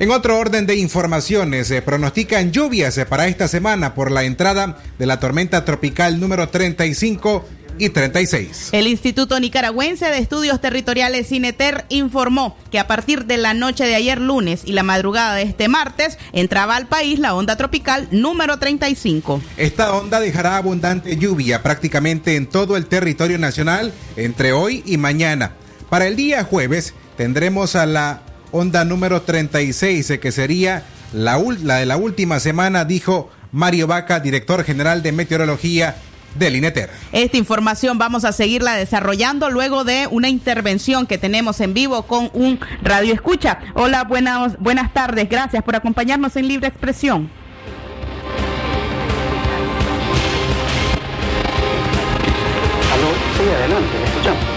En 0.00 0.10
otro 0.10 0.36
orden 0.36 0.66
de 0.66 0.74
informaciones, 0.74 1.68
se 1.68 1.80
pronostican 1.82 2.50
lluvias 2.50 3.00
para 3.08 3.28
esta 3.28 3.46
semana 3.46 3.94
por 3.94 4.10
la 4.10 4.24
entrada 4.24 4.78
de 4.98 5.06
la 5.06 5.20
tormenta 5.20 5.64
tropical 5.64 6.18
número 6.18 6.48
35 6.48 7.46
y 7.78 7.88
36. 7.88 8.70
El 8.72 8.86
Instituto 8.86 9.38
Nicaragüense 9.38 10.06
de 10.06 10.18
Estudios 10.18 10.60
Territoriales 10.60 11.28
CINETER 11.28 11.84
informó 11.88 12.56
que 12.70 12.78
a 12.78 12.86
partir 12.86 13.26
de 13.26 13.36
la 13.36 13.54
noche 13.54 13.84
de 13.84 13.94
ayer 13.94 14.20
lunes 14.20 14.62
y 14.64 14.72
la 14.72 14.82
madrugada 14.82 15.34
de 15.34 15.42
este 15.42 15.68
martes 15.68 16.18
entraba 16.32 16.76
al 16.76 16.86
país 16.86 17.18
la 17.18 17.34
onda 17.34 17.56
tropical 17.56 18.08
número 18.10 18.58
35. 18.58 19.40
Esta 19.56 19.94
onda 19.94 20.20
dejará 20.20 20.56
abundante 20.56 21.16
lluvia 21.16 21.62
prácticamente 21.62 22.36
en 22.36 22.46
todo 22.46 22.76
el 22.76 22.86
territorio 22.86 23.38
nacional 23.38 23.92
entre 24.16 24.52
hoy 24.52 24.82
y 24.86 24.96
mañana. 24.96 25.52
Para 25.88 26.06
el 26.06 26.16
día 26.16 26.44
jueves 26.44 26.94
tendremos 27.16 27.76
a 27.76 27.86
la 27.86 28.22
onda 28.52 28.84
número 28.84 29.22
36 29.22 30.18
que 30.20 30.32
sería 30.32 30.84
la, 31.12 31.42
la 31.62 31.76
de 31.76 31.86
la 31.86 31.96
última 31.96 32.40
semana, 32.40 32.84
dijo 32.84 33.30
Mario 33.52 33.86
Vaca, 33.86 34.20
director 34.20 34.64
general 34.64 35.02
de 35.02 35.12
meteorología 35.12 35.96
del 36.38 36.56
INETER. 36.56 36.90
Esta 37.12 37.36
información 37.36 37.98
vamos 37.98 38.24
a 38.24 38.32
seguirla 38.32 38.74
desarrollando 38.74 39.50
luego 39.50 39.84
de 39.84 40.06
una 40.10 40.28
intervención 40.28 41.06
que 41.06 41.18
tenemos 41.18 41.60
en 41.60 41.74
vivo 41.74 42.02
con 42.02 42.30
un 42.32 42.60
radio 42.82 43.12
escucha. 43.12 43.58
Hola, 43.74 44.04
buenas, 44.04 44.58
buenas 44.58 44.92
tardes. 44.92 45.28
Gracias 45.28 45.62
por 45.62 45.76
acompañarnos 45.76 46.36
en 46.36 46.48
Libre 46.48 46.68
Expresión. 46.68 47.30
Aló, 52.92 53.08
sí, 53.36 53.50
adelante, 53.50 54.04
escuchamos. 54.04 54.55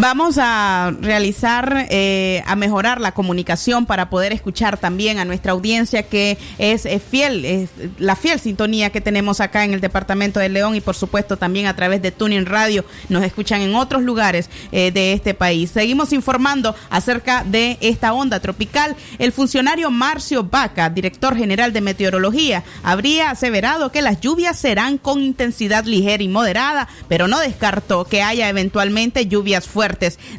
Vamos 0.00 0.38
a 0.38 0.94
realizar, 1.00 1.88
eh, 1.90 2.44
a 2.46 2.54
mejorar 2.54 3.00
la 3.00 3.10
comunicación 3.10 3.84
para 3.84 4.10
poder 4.10 4.32
escuchar 4.32 4.76
también 4.76 5.18
a 5.18 5.24
nuestra 5.24 5.50
audiencia 5.50 6.04
que 6.04 6.38
es, 6.58 6.86
fiel, 7.02 7.44
es 7.44 7.70
la 7.98 8.14
fiel 8.14 8.38
sintonía 8.38 8.90
que 8.90 9.00
tenemos 9.00 9.40
acá 9.40 9.64
en 9.64 9.74
el 9.74 9.80
departamento 9.80 10.38
de 10.38 10.50
León 10.50 10.76
y 10.76 10.80
por 10.80 10.94
supuesto 10.94 11.36
también 11.36 11.66
a 11.66 11.74
través 11.74 12.00
de 12.00 12.12
Tuning 12.12 12.46
Radio 12.46 12.84
nos 13.08 13.24
escuchan 13.24 13.60
en 13.60 13.74
otros 13.74 14.02
lugares 14.04 14.50
eh, 14.70 14.92
de 14.92 15.14
este 15.14 15.34
país. 15.34 15.70
Seguimos 15.70 16.12
informando 16.12 16.76
acerca 16.90 17.42
de 17.42 17.76
esta 17.80 18.12
onda 18.12 18.38
tropical. 18.38 18.94
El 19.18 19.32
funcionario 19.32 19.90
Marcio 19.90 20.44
Vaca, 20.44 20.90
director 20.90 21.36
general 21.36 21.72
de 21.72 21.80
meteorología, 21.80 22.62
habría 22.84 23.32
aseverado 23.32 23.90
que 23.90 24.02
las 24.02 24.20
lluvias 24.20 24.60
serán 24.60 24.96
con 24.96 25.20
intensidad 25.20 25.86
ligera 25.86 26.22
y 26.22 26.28
moderada, 26.28 26.86
pero 27.08 27.26
no 27.26 27.40
descartó 27.40 28.04
que 28.04 28.22
haya 28.22 28.48
eventualmente 28.48 29.26
lluvias 29.26 29.66
fuertes 29.66 29.87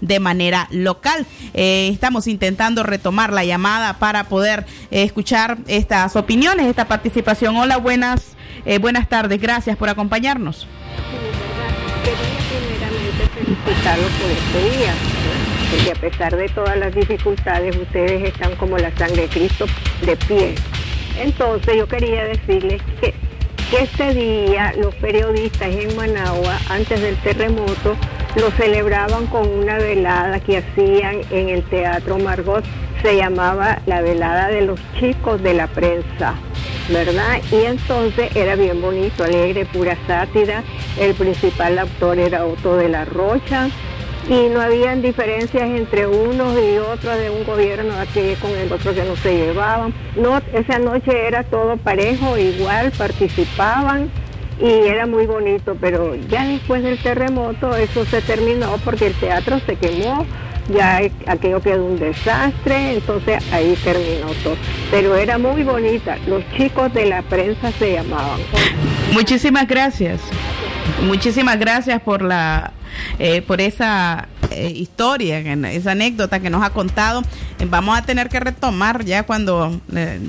de 0.01 0.19
manera 0.19 0.67
local. 0.71 1.25
Eh, 1.53 1.89
estamos 1.91 2.27
intentando 2.27 2.83
retomar 2.83 3.33
la 3.33 3.43
llamada 3.43 3.99
para 3.99 4.25
poder 4.25 4.65
eh, 4.91 5.03
escuchar 5.03 5.57
estas 5.67 6.15
opiniones, 6.15 6.67
esta 6.67 6.87
participación. 6.87 7.55
Hola, 7.57 7.77
buenas, 7.77 8.35
eh, 8.65 8.77
buenas 8.77 9.09
tardes. 9.09 9.41
Gracias 9.41 9.77
por 9.77 9.89
acompañarnos. 9.89 10.67
felicitarlos 13.33 14.11
por 14.11 14.31
este 14.31 14.77
día, 14.77 14.93
porque 15.71 15.91
a 15.91 15.95
pesar 15.95 16.35
de 16.35 16.49
todas 16.49 16.77
las 16.77 16.93
dificultades, 16.93 17.75
ustedes 17.75 18.23
están 18.23 18.55
como 18.55 18.77
la 18.77 18.95
sangre 18.97 19.23
de 19.23 19.27
Cristo 19.29 19.65
de 20.05 20.15
pie. 20.17 20.55
Entonces 21.17 21.75
yo 21.77 21.87
quería 21.87 22.25
decirles 22.25 22.81
que 23.01 23.13
este 23.71 24.13
día 24.13 24.73
los 24.77 24.95
periodistas 24.95 25.69
en 25.69 25.95
Managua, 25.95 26.57
antes 26.69 27.01
del 27.01 27.15
terremoto, 27.17 27.95
lo 28.35 28.51
celebraban 28.51 29.27
con 29.27 29.47
una 29.47 29.77
velada 29.77 30.39
que 30.39 30.57
hacían 30.57 31.21
en 31.29 31.49
el 31.49 31.63
Teatro 31.63 32.17
Margot, 32.17 32.63
se 33.01 33.15
llamaba 33.15 33.79
la 33.85 34.01
velada 34.01 34.47
de 34.47 34.61
los 34.61 34.79
chicos 34.99 35.41
de 35.41 35.53
la 35.53 35.67
prensa, 35.67 36.33
¿verdad? 36.89 37.41
Y 37.51 37.65
entonces 37.65 38.35
era 38.35 38.55
bien 38.55 38.81
bonito, 38.81 39.23
alegre, 39.23 39.65
pura 39.65 39.97
sátira, 40.07 40.63
el 40.99 41.13
principal 41.13 41.77
actor 41.79 42.17
era 42.17 42.45
Otto 42.45 42.75
de 42.75 42.89
la 42.89 43.05
Rocha, 43.05 43.69
y 44.29 44.47
no 44.49 44.61
habían 44.61 45.01
diferencias 45.01 45.63
entre 45.63 46.05
unos 46.05 46.55
y 46.55 46.77
otros 46.77 47.17
de 47.17 47.31
un 47.31 47.43
gobierno 47.43 47.95
aquí 47.99 48.35
con 48.39 48.51
el 48.51 48.71
otro 48.71 48.93
que 48.93 49.03
no 49.03 49.15
se 49.15 49.35
llevaban. 49.35 49.91
No, 50.15 50.39
esa 50.53 50.77
noche 50.77 51.27
era 51.27 51.43
todo 51.43 51.77
parejo, 51.77 52.37
igual, 52.37 52.91
participaban 52.91 54.11
y 54.61 54.87
era 54.87 55.07
muy 55.07 55.25
bonito, 55.25 55.75
pero 55.81 56.15
ya 56.15 56.45
después 56.45 56.83
del 56.83 57.01
terremoto 57.01 57.75
eso 57.75 58.05
se 58.05 58.21
terminó 58.21 58.77
porque 58.85 59.07
el 59.07 59.13
teatro 59.13 59.59
se 59.65 59.75
quemó, 59.77 60.25
ya 60.71 61.01
aquello 61.25 61.59
quedó 61.61 61.85
un 61.85 61.97
desastre, 61.97 62.93
entonces 62.93 63.41
ahí 63.51 63.75
terminó 63.83 64.27
todo. 64.43 64.57
Pero 64.91 65.15
era 65.15 65.39
muy 65.39 65.63
bonita, 65.63 66.17
los 66.27 66.43
chicos 66.55 66.93
de 66.93 67.05
la 67.05 67.23
prensa 67.23 67.71
se 67.71 67.93
llamaban. 67.93 68.41
Muchísimas 69.11 69.67
gracias. 69.67 70.21
Muchísimas 71.01 71.57
gracias 71.57 72.01
por 72.01 72.21
la 72.21 72.73
eh, 73.17 73.41
por 73.41 73.61
esa 73.61 74.27
eh, 74.51 74.71
historia, 74.75 75.39
esa 75.39 75.91
anécdota 75.91 76.39
que 76.39 76.49
nos 76.49 76.63
ha 76.63 76.71
contado. 76.71 77.23
Eh, 77.59 77.67
vamos 77.69 77.97
a 77.97 78.03
tener 78.03 78.29
que 78.29 78.39
retomar 78.39 79.05
ya 79.05 79.23
cuando 79.23 79.79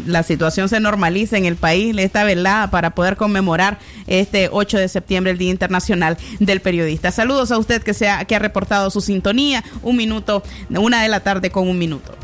la 0.07 0.23
situación 0.23 0.69
se 0.69 0.81
normalice 0.81 1.37
en 1.37 1.45
el 1.45 1.57
país 1.57 1.97
esta 1.99 2.25
velada 2.25 2.71
para 2.71 2.91
poder 2.91 3.17
conmemorar 3.17 3.79
este 4.07 4.49
8 4.51 4.79
de 4.79 4.89
septiembre, 4.89 5.33
el 5.33 5.39
Día 5.39 5.51
Internacional 5.51 6.17
del 6.39 6.61
Periodista. 6.61 7.11
Saludos 7.11 7.51
a 7.53 7.59
usted 7.59 7.83
que, 7.83 7.95
sea, 7.95 8.25
que 8.25 8.37
ha 8.37 8.39
reportado 8.39 8.91
su 8.91 9.01
sintonía. 9.01 9.65
Un 9.83 9.97
minuto, 9.97 10.43
una 10.71 11.03
de 11.03 11.09
la 11.09 11.21
tarde 11.21 11.51
con 11.51 11.69
un 11.69 11.79
minuto. 11.79 12.15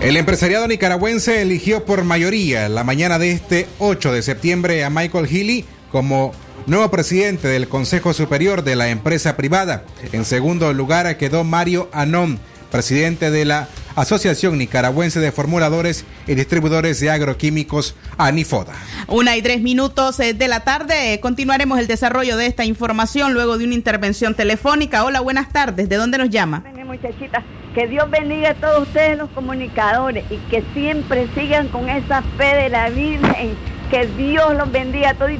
El 0.00 0.16
empresariado 0.16 0.68
nicaragüense 0.68 1.42
eligió 1.42 1.84
por 1.84 2.04
mayoría 2.04 2.68
la 2.68 2.84
mañana 2.84 3.18
de 3.18 3.32
este 3.32 3.66
8 3.78 4.12
de 4.12 4.22
septiembre 4.22 4.84
a 4.84 4.90
Michael 4.90 5.26
Healy 5.26 5.64
como 5.90 6.32
nuevo 6.66 6.90
presidente 6.90 7.46
del 7.48 7.68
Consejo 7.68 8.12
Superior 8.12 8.64
de 8.64 8.74
la 8.74 8.88
empresa 8.88 9.36
privada. 9.36 9.84
En 10.12 10.24
segundo 10.24 10.72
lugar 10.72 11.16
quedó 11.16 11.44
Mario 11.44 11.88
Anón, 11.92 12.40
presidente 12.70 13.30
de 13.30 13.44
la 13.44 13.68
Asociación 13.94 14.58
Nicaragüense 14.58 15.20
de 15.20 15.32
Formuladores 15.32 16.04
y 16.26 16.34
Distribuidores 16.34 17.00
de 17.00 17.10
Agroquímicos, 17.10 17.94
ANIFODA. 18.18 18.74
Una 19.06 19.36
y 19.36 19.42
tres 19.42 19.62
minutos 19.62 20.18
eh, 20.20 20.34
de 20.34 20.48
la 20.48 20.64
tarde. 20.64 21.18
Continuaremos 21.20 21.78
el 21.78 21.86
desarrollo 21.86 22.36
de 22.36 22.46
esta 22.46 22.64
información 22.64 23.32
luego 23.32 23.56
de 23.58 23.64
una 23.64 23.74
intervención 23.74 24.34
telefónica. 24.34 25.04
Hola, 25.04 25.20
buenas 25.20 25.50
tardes. 25.52 25.88
¿De 25.88 25.96
dónde 25.96 26.18
nos 26.18 26.30
llama? 26.30 26.64
Muchachita, 26.84 27.42
que 27.74 27.86
Dios 27.88 28.10
bendiga 28.10 28.50
a 28.50 28.54
todos 28.54 28.82
ustedes 28.88 29.16
los 29.16 29.30
comunicadores 29.30 30.24
y 30.30 30.36
que 30.50 30.62
siempre 30.74 31.28
sigan 31.34 31.68
con 31.68 31.88
esa 31.88 32.22
fe 32.36 32.54
de 32.54 32.68
la 32.68 32.90
Virgen 32.90 33.56
que 33.90 34.06
Dios 34.06 34.54
los 34.54 34.70
bendiga 34.70 35.10
a 35.10 35.14
todos 35.14 35.32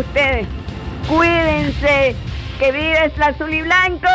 ustedes. 0.00 0.46
Cuídense. 1.08 2.16
Que 2.58 2.72
vive 2.72 3.04
el 3.04 3.22
azul 3.22 3.54
y 3.54 3.62
blanco. 3.62 4.08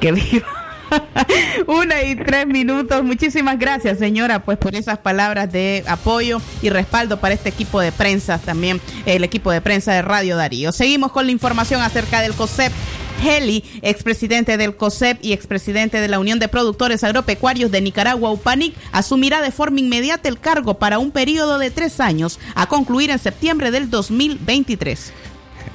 Que 0.00 0.12
viva. 0.12 0.46
Una 1.66 2.02
y 2.02 2.16
tres 2.16 2.46
minutos. 2.46 3.02
Muchísimas 3.04 3.58
gracias, 3.58 3.98
señora, 3.98 4.40
pues 4.40 4.58
por 4.58 4.74
esas 4.74 4.98
palabras 4.98 5.50
de 5.52 5.84
apoyo 5.86 6.40
y 6.62 6.70
respaldo 6.70 7.18
para 7.18 7.34
este 7.34 7.48
equipo 7.48 7.80
de 7.80 7.92
prensa, 7.92 8.38
también 8.38 8.80
el 9.04 9.24
equipo 9.24 9.50
de 9.50 9.60
prensa 9.60 9.92
de 9.92 10.02
Radio 10.02 10.36
Darío. 10.36 10.72
Seguimos 10.72 11.12
con 11.12 11.26
la 11.26 11.32
información 11.32 11.82
acerca 11.82 12.20
del 12.20 12.34
COSEP. 12.34 12.72
Heli, 13.22 13.64
expresidente 13.82 14.56
del 14.56 14.76
COSEP 14.76 15.18
y 15.22 15.32
expresidente 15.32 16.00
de 16.00 16.08
la 16.08 16.18
Unión 16.18 16.38
de 16.38 16.48
Productores 16.48 17.04
Agropecuarios 17.04 17.70
de 17.70 17.80
Nicaragua, 17.80 18.30
UPANIC, 18.30 18.74
asumirá 18.92 19.42
de 19.42 19.50
forma 19.50 19.80
inmediata 19.80 20.28
el 20.28 20.38
cargo 20.38 20.74
para 20.74 20.98
un 20.98 21.10
periodo 21.10 21.58
de 21.58 21.70
tres 21.70 22.00
años, 22.00 22.38
a 22.54 22.66
concluir 22.66 23.10
en 23.10 23.18
septiembre 23.18 23.70
del 23.70 23.90
2023. 23.90 25.12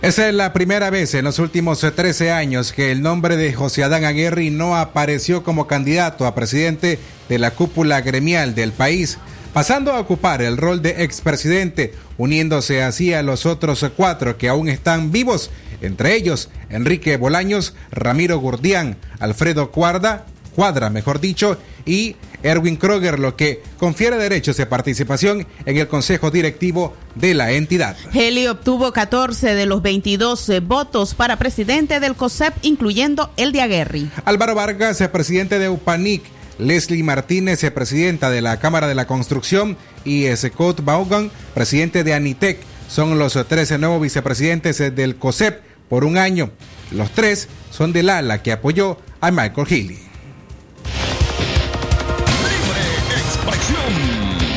Esa 0.02 0.28
es 0.28 0.34
la 0.34 0.52
primera 0.52 0.90
vez 0.90 1.14
en 1.14 1.26
los 1.26 1.38
últimos 1.38 1.82
13 1.82 2.32
años 2.32 2.74
que 2.74 2.92
el 2.92 3.04
nombre 3.04 3.38
de 3.38 3.54
José 3.54 3.84
Adán 3.84 4.04
Aguirre 4.04 4.50
no 4.50 4.76
apareció 4.76 5.44
como 5.44 5.68
candidato 5.68 6.26
a 6.26 6.34
presidente 6.34 6.98
de 7.30 7.38
la 7.38 7.52
cúpula 7.52 8.02
gremial 8.02 8.56
del 8.56 8.72
país, 8.72 9.20
pasando 9.54 9.92
a 9.92 10.00
ocupar 10.00 10.42
el 10.42 10.58
rol 10.58 10.82
de 10.82 11.04
expresidente, 11.04 11.94
uniéndose 12.18 12.82
así 12.82 13.14
a 13.14 13.22
los 13.22 13.46
otros 13.46 13.86
cuatro 13.96 14.40
que 14.40 14.50
aún 14.50 14.70
están 14.70 15.12
vivos, 15.12 15.52
entre 15.82 16.16
ellos 16.16 16.50
Enrique 16.70 17.18
Bolaños, 17.18 17.74
Ramiro 17.92 18.40
Gurdián, 18.40 18.98
Alfredo 19.20 19.72
Cuadra, 19.72 20.26
Cuadra, 20.56 20.90
mejor 20.90 21.20
dicho, 21.20 21.58
y 21.86 22.16
Erwin 22.44 22.76
Kroger, 22.76 23.20
lo 23.20 23.36
que 23.36 23.64
confiere 23.78 24.18
derechos 24.18 24.58
de 24.58 24.66
participación 24.66 25.48
en 25.66 25.78
el 25.78 25.88
Consejo 25.88 26.32
Directivo 26.32 26.96
de 27.16 27.34
la 27.34 27.52
entidad. 27.52 27.96
Heli 28.14 28.48
obtuvo 28.48 28.92
14 28.92 29.56
de 29.56 29.66
los 29.66 29.82
22 29.82 30.50
eh, 30.50 30.60
votos 30.60 31.14
para 31.14 31.38
presidente 31.38 32.00
del 32.00 32.16
COSEP, 32.16 32.54
incluyendo 32.64 33.32
el 33.38 33.52
de 33.52 33.62
Aguerri. 33.62 34.10
Álvaro 34.26 34.56
Vargas, 34.56 35.02
presidente 35.12 35.60
de 35.60 35.70
UPANIC. 35.70 36.24
Leslie 36.60 37.02
Martínez, 37.02 37.66
presidenta 37.74 38.30
de 38.30 38.42
la 38.42 38.60
Cámara 38.60 38.88
de 38.88 38.94
la 38.94 39.08
Construcción, 39.08 39.78
y 40.06 40.28
Scott 40.36 40.84
Vaughan, 40.84 41.32
presidente 41.56 42.04
de 42.04 42.14
ANITEC, 42.14 42.60
son 42.88 43.18
los 43.18 43.34
13 43.34 43.80
nuevos 43.80 44.00
vicepresidentes 44.00 44.78
del 44.78 45.16
COSEP 45.16 45.71
por 45.92 46.06
un 46.06 46.18
año. 46.18 46.50
Los 46.92 47.12
tres 47.12 47.50
son 47.70 47.92
del 47.92 48.10
ala 48.10 48.42
que 48.42 48.54
apoyó 48.54 48.98
a 49.20 49.30
Michael 49.30 49.68
Healy. 49.68 50.11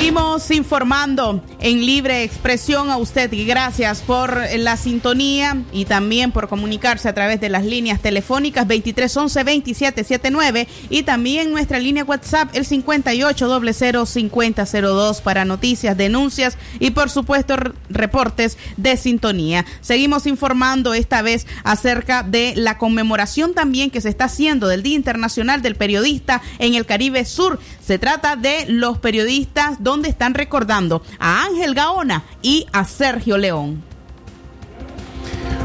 Seguimos 0.04 0.50
informando 0.50 1.42
en 1.60 1.86
libre 1.86 2.24
expresión 2.24 2.90
a 2.90 2.98
usted 2.98 3.32
y 3.32 3.46
gracias 3.46 4.02
por 4.02 4.38
la 4.58 4.76
sintonía 4.76 5.62
y 5.72 5.86
también 5.86 6.30
por 6.30 6.46
comunicarse 6.46 7.08
a 7.08 7.14
través 7.14 7.40
de 7.40 7.48
las 7.48 7.64
líneas 7.64 8.02
telefónicas 8.02 8.68
2311-2779 8.68 10.66
y 10.90 11.04
también 11.04 11.52
nuestra 11.52 11.78
línea 11.78 12.04
WhatsApp 12.04 12.50
el 12.52 12.66
58005002 12.66 15.22
para 15.22 15.46
noticias, 15.46 15.96
denuncias 15.96 16.58
y 16.80 16.90
por 16.90 17.08
supuesto 17.08 17.56
reportes 17.88 18.58
de 18.76 18.98
sintonía. 18.98 19.64
Seguimos 19.80 20.26
informando 20.26 20.92
esta 20.92 21.22
vez 21.22 21.46
acerca 21.62 22.22
de 22.22 22.52
la 22.56 22.76
conmemoración 22.76 23.54
también 23.54 23.90
que 23.90 24.02
se 24.02 24.10
está 24.10 24.26
haciendo 24.26 24.68
del 24.68 24.82
Día 24.82 24.96
Internacional 24.96 25.62
del 25.62 25.76
Periodista 25.76 26.42
en 26.58 26.74
el 26.74 26.84
Caribe 26.84 27.24
Sur. 27.24 27.58
Se 27.82 27.98
trata 27.98 28.36
de 28.36 28.66
los 28.68 28.98
periodistas 28.98 29.82
están 30.02 30.35
recordando 30.35 31.02
a 31.18 31.44
Ángel 31.44 31.74
Gaona 31.74 32.24
y 32.42 32.66
a 32.72 32.85
Sergio 32.85 33.38
León. 33.38 33.83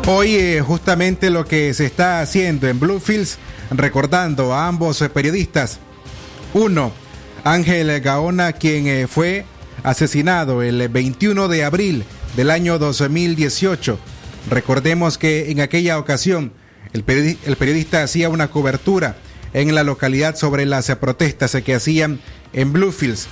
Hoy 0.08 0.36
eh, 0.36 0.62
justamente 0.62 1.30
lo 1.30 1.46
que 1.46 1.74
se 1.74 1.86
está 1.86 2.22
haciendo 2.22 2.68
en 2.68 2.80
Bluefields, 2.80 3.38
recordando 3.72 4.54
a 4.54 4.68
ambos 4.68 5.04
periodistas. 5.14 5.80
Uno, 6.54 6.92
Ángel 7.44 8.00
Gaona, 8.02 8.54
quien 8.54 8.88
eh, 8.88 9.08
fue 9.08 9.46
asesinado 9.84 10.62
el 10.62 10.88
21 10.90 11.48
de 11.48 11.64
abril 11.64 12.06
del 12.36 12.52
año 12.52 12.80
2018. 12.80 14.00
Recordemos 14.50 15.18
que 15.18 15.52
en 15.52 15.62
aquella 15.62 16.00
ocasión 16.00 16.54
el 16.94 17.04
periodista 17.04 18.04
hacía 18.04 18.30
una 18.30 18.50
cobertura 18.50 19.16
en 19.54 19.74
la 19.76 19.84
localidad 19.84 20.36
sobre 20.36 20.66
las 20.66 20.94
protestas 20.96 21.56
que 21.64 21.76
hacían 21.76 22.20
en 22.54 22.74
Bluefields 22.74 23.28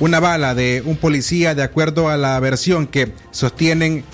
una 0.00 0.20
bala 0.20 0.54
de 0.54 0.82
un 0.84 0.96
policía 0.96 1.54
de 1.54 1.62
acuerdo 1.62 2.08
a 2.08 2.16
la 2.16 2.38
versión 2.40 2.86
que 2.86 3.12
sostienen 3.30 4.04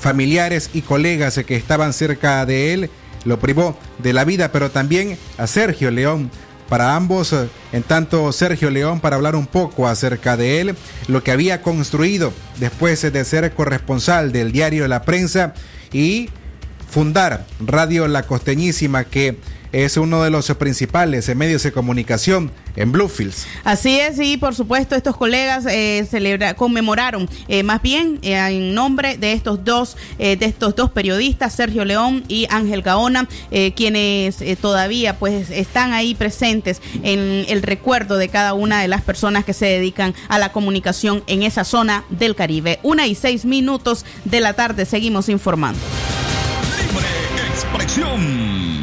familiares 0.00 0.70
y 0.72 0.82
colegas 0.82 1.40
que 1.46 1.56
estaban 1.56 1.92
cerca 1.92 2.44
de 2.46 2.74
él, 2.74 2.90
lo 3.24 3.38
privó 3.38 3.76
de 3.98 4.12
la 4.12 4.24
vida, 4.24 4.50
pero 4.52 4.70
también 4.70 5.16
a 5.38 5.46
Sergio 5.46 5.90
León 5.90 6.30
para 6.68 6.96
ambos. 6.96 7.34
En 7.72 7.82
tanto, 7.82 8.32
Sergio 8.32 8.70
León 8.70 9.00
para 9.00 9.16
hablar 9.16 9.36
un 9.36 9.46
poco 9.46 9.86
acerca 9.86 10.36
de 10.36 10.60
él, 10.60 10.76
lo 11.06 11.22
que 11.22 11.30
había 11.30 11.62
construido 11.62 12.32
después 12.58 13.00
de 13.00 13.24
ser 13.24 13.52
corresponsal 13.52 14.32
del 14.32 14.52
diario 14.52 14.88
La 14.88 15.02
Prensa 15.02 15.54
y 15.92 16.30
fundar 16.90 17.46
Radio 17.60 18.08
La 18.08 18.24
Costeñísima 18.24 19.04
que 19.04 19.38
es 19.72 19.96
uno 19.96 20.22
de 20.22 20.30
los 20.30 20.46
principales 20.54 21.34
medios 21.34 21.62
de 21.62 21.72
comunicación 21.72 22.50
en 22.76 22.92
Bluefields. 22.92 23.46
Así 23.64 23.98
es, 23.98 24.18
y 24.18 24.36
por 24.36 24.54
supuesto 24.54 24.94
estos 24.94 25.16
colegas 25.16 25.66
eh, 25.66 26.06
celebra, 26.08 26.54
conmemoraron 26.54 27.28
eh, 27.48 27.62
más 27.62 27.82
bien 27.82 28.18
eh, 28.22 28.36
en 28.36 28.74
nombre 28.74 29.16
de 29.16 29.32
estos 29.32 29.64
dos 29.64 29.96
de 30.18 30.38
estos 30.40 30.76
dos 30.76 30.90
periodistas, 30.90 31.54
Sergio 31.54 31.84
León 31.84 32.24
y 32.28 32.46
Ángel 32.50 32.82
Gaona, 32.82 33.28
quienes 33.74 34.36
todavía 34.60 35.18
pues 35.18 35.50
están 35.50 35.92
ahí 35.92 36.14
presentes 36.14 36.80
en 37.02 37.44
el 37.48 37.62
recuerdo 37.62 38.16
de 38.16 38.28
cada 38.28 38.54
una 38.54 38.80
de 38.80 38.88
las 38.88 39.02
personas 39.02 39.44
que 39.44 39.52
se 39.52 39.66
dedican 39.66 40.14
a 40.28 40.38
la 40.38 40.52
comunicación 40.52 41.24
en 41.26 41.42
esa 41.42 41.64
zona 41.64 42.04
del 42.10 42.36
Caribe. 42.36 42.78
Una 42.82 43.06
y 43.06 43.14
seis 43.14 43.44
minutos 43.44 44.04
de 44.24 44.40
la 44.40 44.52
tarde 44.54 44.84
seguimos 44.84 45.28
informando. 45.28 45.80
Libre 46.78 47.06
expresión. 47.50 48.81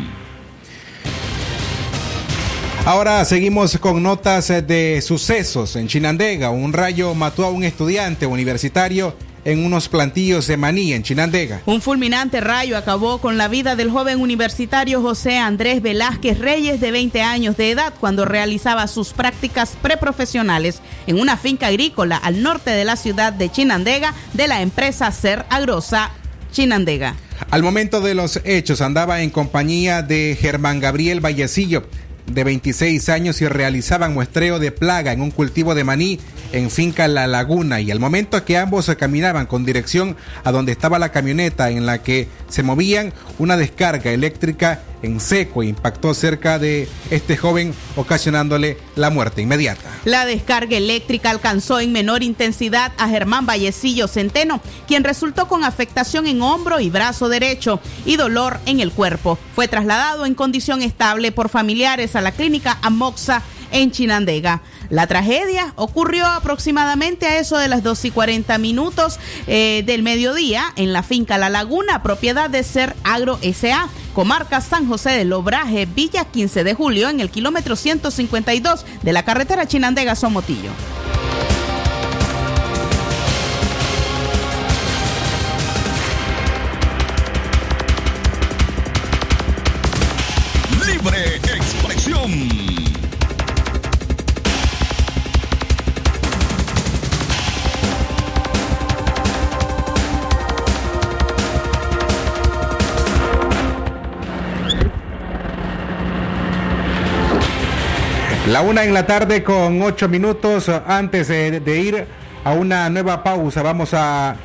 Ahora 2.86 3.24
seguimos 3.26 3.78
con 3.78 4.02
notas 4.02 4.48
de 4.48 5.02
sucesos 5.06 5.76
en 5.76 5.88
Chinandega. 5.88 6.50
Un 6.50 6.74
rayo 6.74 7.13
mató 7.13 7.46
a 7.46 7.52
un 7.52 7.63
estudiante 7.63 8.26
universitario 8.26 9.15
en 9.46 9.63
unos 9.63 9.89
plantillos 9.89 10.48
de 10.48 10.58
maní 10.58 10.94
en 10.94 11.04
Chinandega. 11.04 11.62
Un 11.65 11.82
fulminante 11.82 12.42
rayo 12.42 12.78
acabó 12.78 13.20
con 13.20 13.38
la 13.38 13.48
vida 13.48 13.76
del 13.76 13.92
joven 13.92 14.20
universitario 14.20 15.02
José 15.02 15.38
Andrés 15.38 15.82
Velázquez 15.82 16.39
Reyes 16.39 16.80
de 16.82 16.92
20 16.92 17.22
años 17.22 17.58
de 17.58 17.72
edad 17.72 17.94
cuando 18.00 18.26
realizaba 18.26 18.88
sus 18.88 19.13
prácticas 19.13 19.78
preprofesionales 19.82 20.82
en 21.08 21.20
una 21.20 21.38
finca 21.38 21.68
agrícola 21.68 22.18
al 22.18 22.42
norte 22.42 22.72
de 22.72 22.86
la 22.86 22.96
ciudad 22.96 23.34
de 23.34 23.50
Chinandega 23.50 24.13
de 24.34 24.48
la 24.48 24.62
empresa 24.62 25.12
Ser 25.12 25.46
Agrosa 25.50 26.12
Chinandega. 26.52 27.15
Al 27.52 27.63
momento 27.63 28.02
de 28.02 28.15
los 28.15 28.42
hechos 28.44 28.82
andaba 28.82 29.22
en 29.22 29.30
compañía 29.30 30.02
de 30.02 30.38
Germán 30.39 30.80
Gabriel 30.80 31.22
Vallecillo, 31.24 31.86
de 32.32 32.44
26 32.44 33.10
años 33.10 33.42
y 33.42 33.48
realizaban 33.48 34.13
muestreo 34.13 34.60
de 34.60 34.72
plaga 34.72 35.12
en 35.12 35.22
un 35.22 35.32
cultivo 35.32 35.76
de 35.76 35.84
maní 35.84 36.20
en 36.52 36.70
finca 36.70 37.08
La 37.08 37.28
Laguna. 37.28 37.82
Y 37.82 37.92
al 37.92 38.00
momento 38.00 38.44
que 38.46 38.58
ambos 38.58 38.94
caminaban 38.98 39.46
con 39.46 39.65
dirección 39.65 40.15
a 40.44 40.52
donde 40.52 40.72
estaba 40.72 41.00
la 41.00 41.12
camioneta 41.12 41.70
en 41.70 41.86
la 41.86 42.02
que 42.02 42.28
se 42.50 42.63
movían, 42.63 43.13
una 43.38 43.58
descarga 43.58 44.12
eléctrica 44.12 44.80
en 45.01 45.19
seco 45.19 45.63
impactó 45.63 46.13
cerca 46.13 46.59
de 46.59 46.88
este 47.09 47.38
joven 47.38 47.73
ocasionándole 47.95 48.77
la 48.95 49.09
muerte 49.09 49.41
inmediata. 49.41 49.89
La 50.05 50.25
descarga 50.25 50.77
eléctrica 50.77 51.29
alcanzó 51.29 51.79
en 51.79 51.91
menor 51.91 52.23
intensidad 52.23 52.91
a 52.97 53.07
Germán 53.07 53.45
Vallecillo 53.45 54.07
Centeno, 54.07 54.62
quien 54.88 55.03
resultó 55.03 55.47
con 55.47 55.63
afectación 55.63 56.27
en 56.27 56.41
hombro 56.41 56.79
y 56.79 56.89
brazo 56.89 57.29
derecho 57.29 57.79
y 58.05 58.15
dolor 58.15 58.59
en 58.65 58.79
el 58.79 58.91
cuerpo. 58.91 59.38
Fue 59.55 59.67
trasladado 59.67 60.25
en 60.25 60.35
condición 60.35 60.81
estable 60.81 61.31
por 61.31 61.49
familiares 61.49 62.15
a 62.15 62.21
la 62.21 62.31
clínica 62.31 62.77
Amoxa 62.81 63.41
en 63.71 63.91
Chinandega. 63.91 64.62
La 64.89 65.06
tragedia 65.08 65.73
ocurrió 65.75 66.25
aproximadamente 66.25 67.28
a 67.28 67.39
eso 67.39 67.58
de 67.58 67.67
las 67.67 67.84
2 67.84 68.06
y 68.06 68.12
40 68.12 68.58
minutos 68.58 69.19
eh, 69.47 69.84
del 69.86 70.02
mediodía 70.02 70.63
en 70.75 70.93
la 70.93 71.04
finca 71.04 71.38
La 71.38 71.49
Laguna, 71.49 72.02
propiedad 72.02 72.49
de 72.49 72.63
Ser 72.63 72.95
Agro 73.04 73.39
SA, 73.41 73.88
comarca 74.13 74.62
San 74.62 74.88
José 74.88 75.12
del 75.12 75.32
Obraje, 75.34 75.86
Villa 75.86 76.25
15 76.25 76.63
de 76.63 76.73
Julio, 76.73 77.10
en 77.10 77.19
el 77.19 77.30
kilómetro 77.30 77.75
152 77.75 78.86
de 79.04 79.13
la 79.13 79.23
carretera 79.23 79.67
Chinandega-Somotillo. 79.67 80.71
La 108.49 108.62
una 108.62 108.83
en 108.83 108.95
la 108.95 109.05
tarde 109.05 109.43
con 109.43 109.79
ocho 109.83 110.09
minutos 110.09 110.69
antes 110.88 111.27
de, 111.27 111.79
ir 111.79 112.07
a 112.43 112.53
una 112.53 112.89
nueva 112.89 113.23
pausa. 113.23 113.62
Vamos 113.62 113.93
a 113.93 114.38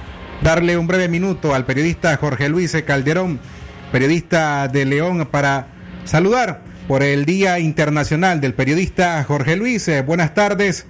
darle 0.43 0.77
un 0.77 0.87
breve 0.87 1.09
minuto 1.09 1.55
al 1.55 1.65
periodista 1.65 2.15
Jorge 2.19 2.51
Luis 2.51 2.77
Calderón, 2.87 3.41
periodista 3.91 4.69
de 4.69 4.85
León, 4.85 5.27
para 5.31 5.69
saludar 6.05 6.61
por 6.87 7.03
el 7.03 7.25
Día 7.25 7.59
Internacional 7.59 8.43
del 8.43 8.53
Periodista 8.53 9.25
Jorge 9.25 9.57
Luis. 9.57 9.89
Eh, 9.89 10.03
buenas 10.03 10.35
tardes, 10.35 10.87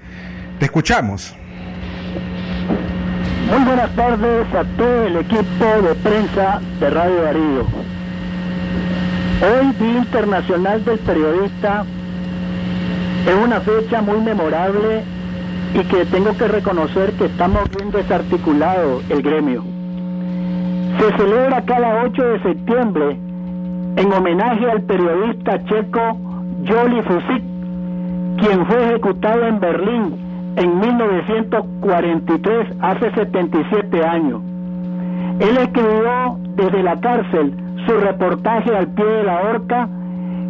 te 0.59 0.65
escuchamos. 0.65 1.37
Muy 3.49 3.65
buenas 3.65 3.95
tardes 3.95 4.47
a 4.53 4.65
todo 4.77 5.07
el 5.07 5.17
equipo 5.19 5.83
de 5.83 5.95
prensa 6.03 6.61
de 6.81 6.91
Radio 6.91 7.23
Darío. 7.23 7.67
Hoy 9.41 9.73
Día 9.79 9.99
Internacional 9.99 10.85
del 10.85 10.99
Periodista 10.99 11.85
es 13.27 13.35
una 13.43 13.61
fecha 13.61 14.03
muy 14.03 14.21
memorable 14.21 15.03
y 15.75 15.79
que 15.85 16.05
tengo 16.07 16.37
que 16.37 16.47
reconocer 16.47 17.13
que 17.13 17.25
estamos 17.25 17.71
bien 17.77 17.91
desarticulado 17.91 19.01
el 19.09 19.23
gremio. 19.23 19.65
Se 20.99 21.17
celebra 21.17 21.65
cada 21.65 22.05
8 22.05 22.23
de 22.23 22.43
septiembre 22.43 23.17
en 23.97 24.13
homenaje 24.13 24.71
al 24.71 24.83
periodista 24.83 25.65
checo 25.65 26.19
Joli 26.67 27.03
Fusik, 27.03 27.43
quien 28.39 28.67
fue 28.67 28.85
ejecutado 28.85 29.47
en 29.47 29.59
Berlín 29.59 30.15
en 30.57 30.81
1943, 30.81 32.69
hace 32.81 33.11
77 33.11 34.05
años. 34.05 34.43
Él 35.41 35.57
escribió 35.57 36.39
desde 36.57 36.83
la 36.83 37.01
cárcel 37.01 37.55
su 37.87 37.97
reportaje 37.97 38.77
al 38.77 38.89
pie 38.89 39.05
de 39.05 39.25
la 39.25 39.41
horca 39.41 39.89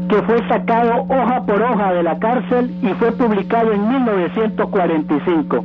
que 0.09 0.23
fue 0.23 0.47
sacado 0.49 1.05
hoja 1.09 1.43
por 1.47 1.63
hoja 1.63 1.93
de 1.93 2.03
la 2.03 2.19
cárcel 2.19 2.75
y 2.83 2.89
fue 2.95 3.13
publicado 3.13 3.73
en 3.73 3.89
1945. 3.89 5.65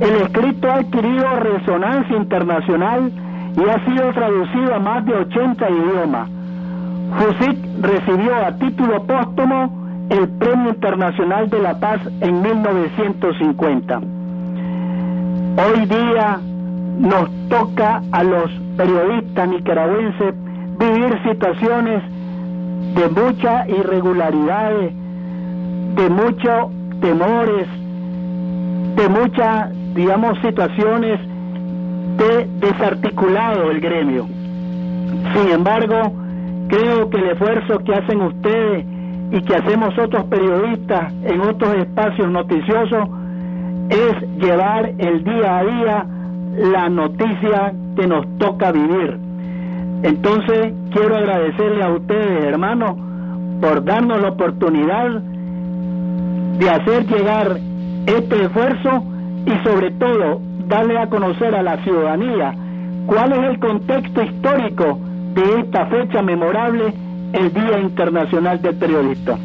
El 0.00 0.14
escrito 0.22 0.70
ha 0.70 0.76
adquirido 0.76 1.36
resonancia 1.40 2.16
internacional 2.16 3.12
y 3.56 3.68
ha 3.68 3.84
sido 3.84 4.12
traducido 4.12 4.74
a 4.74 4.78
más 4.78 5.04
de 5.04 5.14
80 5.14 5.70
idiomas. 5.70 6.28
Fusik 7.18 7.58
recibió 7.80 8.36
a 8.36 8.52
título 8.52 9.02
póstumo 9.02 9.80
el 10.10 10.28
Premio 10.28 10.70
Internacional 10.70 11.50
de 11.50 11.58
la 11.60 11.78
Paz 11.78 12.00
en 12.20 12.42
1950. 12.42 14.00
Hoy 15.56 15.86
día 15.86 16.38
nos 16.98 17.30
toca 17.48 18.02
a 18.12 18.22
los 18.22 18.50
periodistas 18.76 19.48
nicaragüenses 19.48 20.34
vivir 20.78 21.20
situaciones 21.24 22.02
de 22.94 23.08
muchas 23.08 23.68
irregularidades, 23.68 24.92
de 25.96 26.10
muchos 26.10 26.70
temores, 27.00 27.66
de 28.96 29.08
muchas, 29.08 29.70
digamos, 29.94 30.38
situaciones 30.40 31.20
de 32.16 32.46
desarticulado 32.60 33.70
el 33.70 33.80
gremio. 33.80 34.26
Sin 35.34 35.52
embargo, 35.52 36.12
creo 36.68 37.08
que 37.10 37.16
el 37.18 37.30
esfuerzo 37.30 37.78
que 37.80 37.94
hacen 37.94 38.20
ustedes 38.20 38.84
y 39.32 39.40
que 39.42 39.54
hacemos 39.54 39.96
otros 39.98 40.24
periodistas 40.24 41.12
en 41.24 41.40
otros 41.40 41.74
espacios 41.76 42.30
noticiosos 42.30 43.08
es 43.88 44.20
llevar 44.38 44.92
el 44.98 45.24
día 45.24 45.58
a 45.58 45.64
día 45.64 46.06
la 46.56 46.88
noticia 46.88 47.72
que 47.96 48.06
nos 48.06 48.26
toca 48.38 48.72
vivir 48.72 49.29
entonces 50.02 50.72
quiero 50.92 51.16
agradecerle 51.16 51.82
a 51.82 51.90
ustedes, 51.90 52.44
hermanos, 52.44 52.96
por 53.60 53.84
darnos 53.84 54.20
la 54.20 54.28
oportunidad 54.30 55.20
de 56.58 56.70
hacer 56.70 57.06
llegar 57.06 57.58
este 58.06 58.44
esfuerzo 58.44 59.04
y 59.46 59.68
sobre 59.68 59.90
todo 59.92 60.40
darle 60.68 60.98
a 60.98 61.08
conocer 61.08 61.54
a 61.54 61.62
la 61.62 61.82
ciudadanía 61.82 62.54
cuál 63.06 63.32
es 63.32 63.50
el 63.50 63.58
contexto 63.58 64.22
histórico 64.22 64.98
de 65.34 65.60
esta 65.60 65.86
fecha 65.86 66.22
memorable, 66.22 66.94
el 67.32 67.52
Día 67.52 67.78
Internacional 67.80 68.60
del 68.62 68.76
Periodista. 68.76 69.36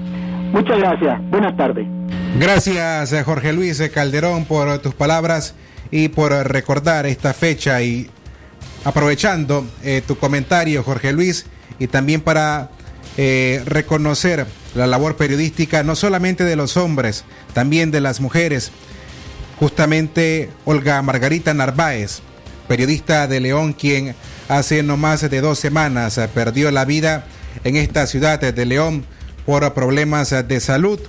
Muchas 0.52 0.78
gracias. 0.80 1.22
Buenas 1.30 1.56
tardes. 1.58 1.88
Gracias, 2.40 3.24
Jorge 3.24 3.54
Luis 3.54 3.82
Calderón, 3.94 4.46
por 4.46 4.78
tus 4.80 4.94
palabras 4.94 5.56
y 5.92 6.10
por 6.10 6.32
recordar 6.32 7.06
esta 7.06 7.34
fecha 7.34 7.82
y 7.82 8.10
aprovechando 8.86 9.68
eh, 9.84 10.02
tu 10.08 10.18
comentario, 10.18 10.84
Jorge 10.84 11.12
Luis, 11.12 11.46
y 11.80 11.88
también 11.88 12.22
para 12.22 12.70
eh, 13.18 13.62
reconocer 13.66 14.46
la 14.76 14.88
labor 14.88 15.18
periodística 15.18 15.84
no 15.84 15.96
solamente 15.96 16.46
de 16.46 16.56
los 16.56 16.78
hombres, 16.78 17.26
también 17.54 17.92
de 17.92 18.00
las 18.00 18.22
mujeres. 18.22 18.72
Justamente 19.60 20.50
Olga 20.66 21.02
Margarita 21.02 21.54
Narváez, 21.54 22.20
periodista 22.68 23.28
de 23.28 23.40
León, 23.40 23.74
quien 23.74 24.16
hace 24.48 24.84
no 24.84 24.98
más 24.98 25.30
de 25.30 25.42
dos 25.42 25.60
semanas 25.60 26.20
perdió 26.34 26.72
la 26.72 26.86
vida 26.86 27.26
en 27.64 27.78
esta 27.78 28.06
ciudad 28.06 28.40
de 28.40 28.66
León 28.66 29.06
por 29.46 29.74
problemas 29.74 30.30
de 30.30 30.60
salud. 30.60 31.00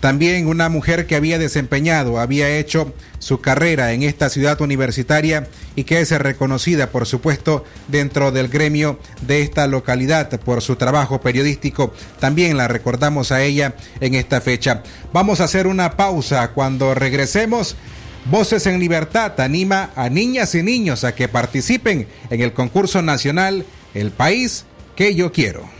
También 0.00 0.46
una 0.46 0.70
mujer 0.70 1.06
que 1.06 1.14
había 1.14 1.38
desempeñado, 1.38 2.18
había 2.18 2.48
hecho 2.48 2.94
su 3.18 3.40
carrera 3.40 3.92
en 3.92 4.02
esta 4.02 4.30
ciudad 4.30 4.60
universitaria 4.62 5.46
y 5.76 5.84
que 5.84 6.00
es 6.00 6.10
reconocida, 6.10 6.90
por 6.90 7.06
supuesto, 7.06 7.64
dentro 7.88 8.32
del 8.32 8.48
gremio 8.48 8.98
de 9.20 9.42
esta 9.42 9.66
localidad 9.66 10.40
por 10.40 10.62
su 10.62 10.76
trabajo 10.76 11.20
periodístico. 11.20 11.92
También 12.18 12.56
la 12.56 12.66
recordamos 12.66 13.30
a 13.30 13.42
ella 13.42 13.74
en 14.00 14.14
esta 14.14 14.40
fecha. 14.40 14.82
Vamos 15.12 15.40
a 15.40 15.44
hacer 15.44 15.66
una 15.66 15.96
pausa. 15.96 16.48
Cuando 16.52 16.94
regresemos, 16.94 17.76
Voces 18.26 18.66
en 18.66 18.78
Libertad 18.78 19.40
anima 19.40 19.90
a 19.96 20.10
niñas 20.10 20.54
y 20.54 20.62
niños 20.62 21.04
a 21.04 21.14
que 21.14 21.26
participen 21.26 22.06
en 22.28 22.40
el 22.42 22.52
concurso 22.52 23.00
nacional 23.00 23.64
El 23.94 24.10
País 24.10 24.66
que 24.94 25.14
yo 25.14 25.32
quiero. 25.32 25.79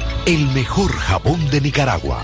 el 0.25 0.47
mejor 0.49 0.91
jabón 0.91 1.49
de 1.49 1.61
Nicaragua. 1.61 2.23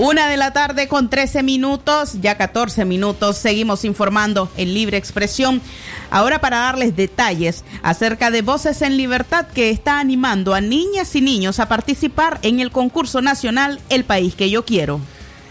Una 0.00 0.28
de 0.28 0.36
la 0.36 0.52
tarde 0.52 0.86
con 0.86 1.10
13 1.10 1.42
minutos, 1.42 2.20
ya 2.20 2.36
14 2.36 2.84
minutos, 2.84 3.36
seguimos 3.36 3.84
informando 3.84 4.48
en 4.56 4.72
libre 4.72 4.96
expresión. 4.96 5.60
Ahora 6.08 6.40
para 6.40 6.58
darles 6.58 6.94
detalles 6.94 7.64
acerca 7.82 8.30
de 8.30 8.42
Voces 8.42 8.80
en 8.82 8.96
Libertad 8.96 9.48
que 9.48 9.70
está 9.70 9.98
animando 9.98 10.54
a 10.54 10.60
niñas 10.60 11.16
y 11.16 11.20
niños 11.20 11.58
a 11.58 11.66
participar 11.66 12.38
en 12.42 12.60
el 12.60 12.70
concurso 12.70 13.22
nacional 13.22 13.80
El 13.88 14.04
País 14.04 14.36
que 14.36 14.50
yo 14.50 14.64
quiero. 14.64 15.00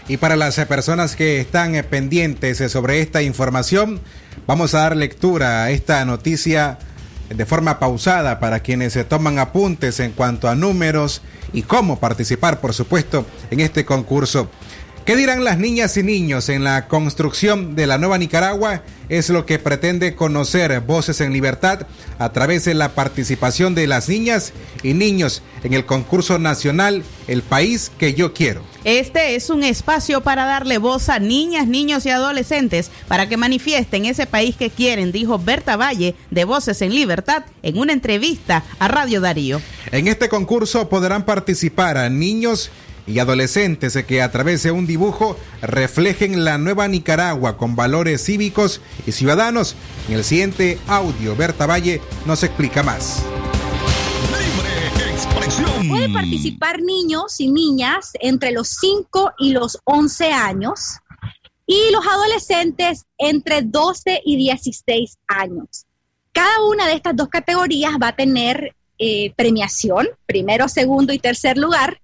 Y 0.08 0.16
para 0.16 0.34
las 0.34 0.54
personas 0.64 1.14
que 1.14 1.40
están 1.40 1.74
pendientes 1.90 2.72
sobre 2.72 3.02
esta 3.02 3.20
información, 3.20 4.00
vamos 4.46 4.72
a 4.72 4.78
dar 4.78 4.96
lectura 4.96 5.64
a 5.64 5.70
esta 5.72 6.02
noticia 6.06 6.78
de 7.28 7.44
forma 7.44 7.78
pausada 7.78 8.40
para 8.40 8.60
quienes 8.60 8.94
se 8.94 9.04
toman 9.04 9.38
apuntes 9.38 10.00
en 10.00 10.12
cuanto 10.12 10.48
a 10.48 10.54
números 10.54 11.20
y 11.52 11.62
cómo 11.62 11.98
participar, 11.98 12.60
por 12.60 12.74
supuesto, 12.74 13.24
en 13.50 13.60
este 13.60 13.84
concurso. 13.84 14.48
¿Qué 15.08 15.16
dirán 15.16 15.42
las 15.42 15.56
niñas 15.56 15.96
y 15.96 16.02
niños 16.02 16.50
en 16.50 16.64
la 16.64 16.86
construcción 16.86 17.74
de 17.74 17.86
la 17.86 17.96
nueva 17.96 18.18
Nicaragua? 18.18 18.82
Es 19.08 19.30
lo 19.30 19.46
que 19.46 19.58
pretende 19.58 20.14
conocer 20.14 20.82
Voces 20.82 21.22
en 21.22 21.32
Libertad 21.32 21.86
a 22.18 22.30
través 22.34 22.66
de 22.66 22.74
la 22.74 22.90
participación 22.90 23.74
de 23.74 23.86
las 23.86 24.10
niñas 24.10 24.52
y 24.82 24.92
niños 24.92 25.40
en 25.64 25.72
el 25.72 25.86
concurso 25.86 26.38
nacional 26.38 27.02
El 27.26 27.40
País 27.40 27.90
que 27.96 28.12
yo 28.12 28.34
quiero. 28.34 28.60
Este 28.84 29.34
es 29.34 29.48
un 29.48 29.62
espacio 29.62 30.20
para 30.20 30.44
darle 30.44 30.76
voz 30.76 31.08
a 31.08 31.18
niñas, 31.18 31.66
niños 31.66 32.04
y 32.04 32.10
adolescentes 32.10 32.90
para 33.08 33.30
que 33.30 33.38
manifiesten 33.38 34.04
ese 34.04 34.26
país 34.26 34.56
que 34.56 34.68
quieren, 34.68 35.10
dijo 35.10 35.38
Berta 35.38 35.78
Valle 35.78 36.16
de 36.30 36.44
Voces 36.44 36.82
en 36.82 36.94
Libertad 36.94 37.44
en 37.62 37.78
una 37.78 37.94
entrevista 37.94 38.62
a 38.78 38.88
Radio 38.88 39.22
Darío. 39.22 39.62
En 39.90 40.06
este 40.06 40.28
concurso 40.28 40.90
podrán 40.90 41.24
participar 41.24 41.96
a 41.96 42.10
niños 42.10 42.70
y 43.08 43.18
adolescentes 43.18 43.96
que 44.06 44.22
a 44.22 44.30
través 44.30 44.62
de 44.62 44.70
un 44.70 44.86
dibujo 44.86 45.36
reflejen 45.62 46.44
la 46.44 46.58
nueva 46.58 46.86
Nicaragua 46.88 47.56
con 47.56 47.74
valores 47.74 48.24
cívicos 48.24 48.80
y 49.06 49.12
ciudadanos. 49.12 49.74
En 50.08 50.14
el 50.14 50.24
siguiente 50.24 50.78
audio, 50.86 51.34
Berta 51.34 51.66
Valle 51.66 52.00
nos 52.26 52.42
explica 52.42 52.82
más. 52.82 53.22
Pueden 55.88 56.12
participar 56.12 56.82
niños 56.82 57.40
y 57.40 57.48
niñas 57.48 58.12
entre 58.20 58.52
los 58.52 58.68
5 58.80 59.32
y 59.38 59.52
los 59.52 59.78
11 59.84 60.32
años 60.32 60.98
y 61.66 61.90
los 61.92 62.06
adolescentes 62.06 63.06
entre 63.16 63.62
12 63.62 64.20
y 64.24 64.36
16 64.36 65.18
años. 65.26 65.86
Cada 66.32 66.62
una 66.64 66.86
de 66.86 66.94
estas 66.94 67.16
dos 67.16 67.28
categorías 67.28 67.92
va 68.02 68.08
a 68.08 68.16
tener 68.16 68.74
eh, 68.98 69.32
premiación, 69.36 70.08
primero, 70.26 70.68
segundo 70.68 71.12
y 71.12 71.18
tercer 71.18 71.56
lugar, 71.56 72.00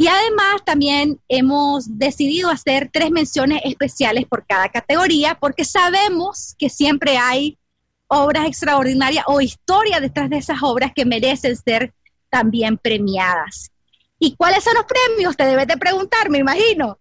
y 0.00 0.06
además 0.06 0.64
también 0.64 1.20
hemos 1.28 1.98
decidido 1.98 2.50
hacer 2.50 2.88
tres 2.92 3.10
menciones 3.10 3.62
especiales 3.64 4.26
por 4.26 4.46
cada 4.46 4.68
categoría 4.68 5.34
porque 5.34 5.64
sabemos 5.64 6.54
que 6.56 6.70
siempre 6.70 7.18
hay 7.18 7.58
obras 8.06 8.46
extraordinarias 8.46 9.24
o 9.26 9.40
historias 9.40 10.00
detrás 10.00 10.30
de 10.30 10.38
esas 10.38 10.62
obras 10.62 10.92
que 10.94 11.04
merecen 11.04 11.56
ser 11.56 11.92
también 12.30 12.78
premiadas. 12.78 13.72
¿Y 14.20 14.36
cuáles 14.36 14.62
son 14.62 14.74
los 14.74 14.84
premios? 14.84 15.36
Te 15.36 15.44
debes 15.44 15.66
de 15.66 15.76
preguntar, 15.76 16.30
me 16.30 16.38
imagino. 16.38 17.00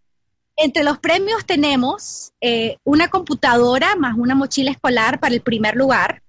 Entre 0.55 0.83
los 0.83 0.97
premios 0.97 1.45
tenemos 1.45 2.33
eh, 2.41 2.77
una 2.83 3.10
computadora 3.10 3.95
más 3.95 4.17
una 4.17 4.33
mochila 4.33 4.71
escolar 4.71 5.19
para 5.19 5.36
el 5.36 5.41
primer 5.41 5.75
lugar, 5.75 6.23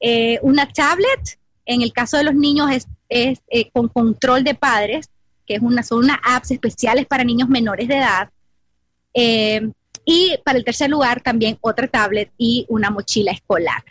eh, 0.00 0.38
una 0.40 0.66
tablet 0.66 1.38
en 1.66 1.82
el 1.82 1.92
caso 1.92 2.16
de 2.16 2.24
los 2.24 2.34
niños 2.34 2.70
es, 2.70 2.86
eh, 3.50 3.70
con 3.70 3.88
control 3.88 4.44
de 4.44 4.54
padres, 4.54 5.10
que 5.46 5.54
es 5.54 5.62
una, 5.62 5.82
son 5.82 6.04
unas 6.04 6.18
apps 6.24 6.50
especiales 6.50 7.06
para 7.06 7.24
niños 7.24 7.48
menores 7.48 7.88
de 7.88 7.96
edad. 7.96 8.30
Eh, 9.12 9.70
y 10.04 10.36
para 10.44 10.58
el 10.58 10.64
tercer 10.64 10.90
lugar 10.90 11.20
también 11.20 11.58
otra 11.60 11.88
tablet 11.88 12.30
y 12.36 12.66
una 12.68 12.90
mochila 12.90 13.32
escolar. 13.32 13.82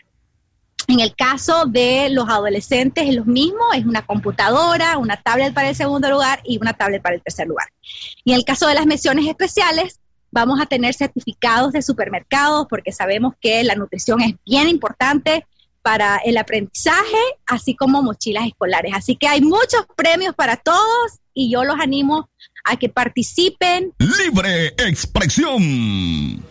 En 0.87 0.99
el 0.99 1.15
caso 1.15 1.65
de 1.65 2.09
los 2.09 2.27
adolescentes 2.27 3.07
es 3.07 3.15
lo 3.15 3.25
mismo, 3.25 3.71
es 3.73 3.85
una 3.85 4.05
computadora, 4.05 4.97
una 4.97 5.15
tablet 5.15 5.53
para 5.53 5.69
el 5.69 5.75
segundo 5.75 6.09
lugar 6.09 6.41
y 6.43 6.57
una 6.57 6.73
tablet 6.73 7.01
para 7.01 7.15
el 7.15 7.21
tercer 7.21 7.47
lugar. 7.47 7.67
Y 8.23 8.31
en 8.31 8.37
el 8.37 8.45
caso 8.45 8.67
de 8.67 8.75
las 8.75 8.85
menciones 8.85 9.25
especiales, 9.25 9.99
vamos 10.29 10.59
a 10.59 10.65
tener 10.65 10.93
certificados 10.93 11.71
de 11.71 11.81
supermercados 11.81 12.67
porque 12.69 12.91
sabemos 12.91 13.33
que 13.39 13.63
la 13.63 13.75
nutrición 13.75 14.21
es 14.21 14.35
bien 14.45 14.67
importante 14.67 15.45
para 15.83 16.17
el 16.25 16.37
aprendizaje, 16.37 17.17
así 17.45 17.75
como 17.75 18.01
mochilas 18.01 18.47
escolares. 18.47 18.93
Así 18.95 19.15
que 19.15 19.27
hay 19.27 19.41
muchos 19.41 19.85
premios 19.95 20.33
para 20.33 20.55
todos 20.55 21.19
y 21.33 21.51
yo 21.51 21.63
los 21.63 21.79
animo 21.79 22.29
a 22.63 22.77
que 22.77 22.89
participen. 22.89 23.93
Libre 23.99 24.67
expresión. 24.77 26.43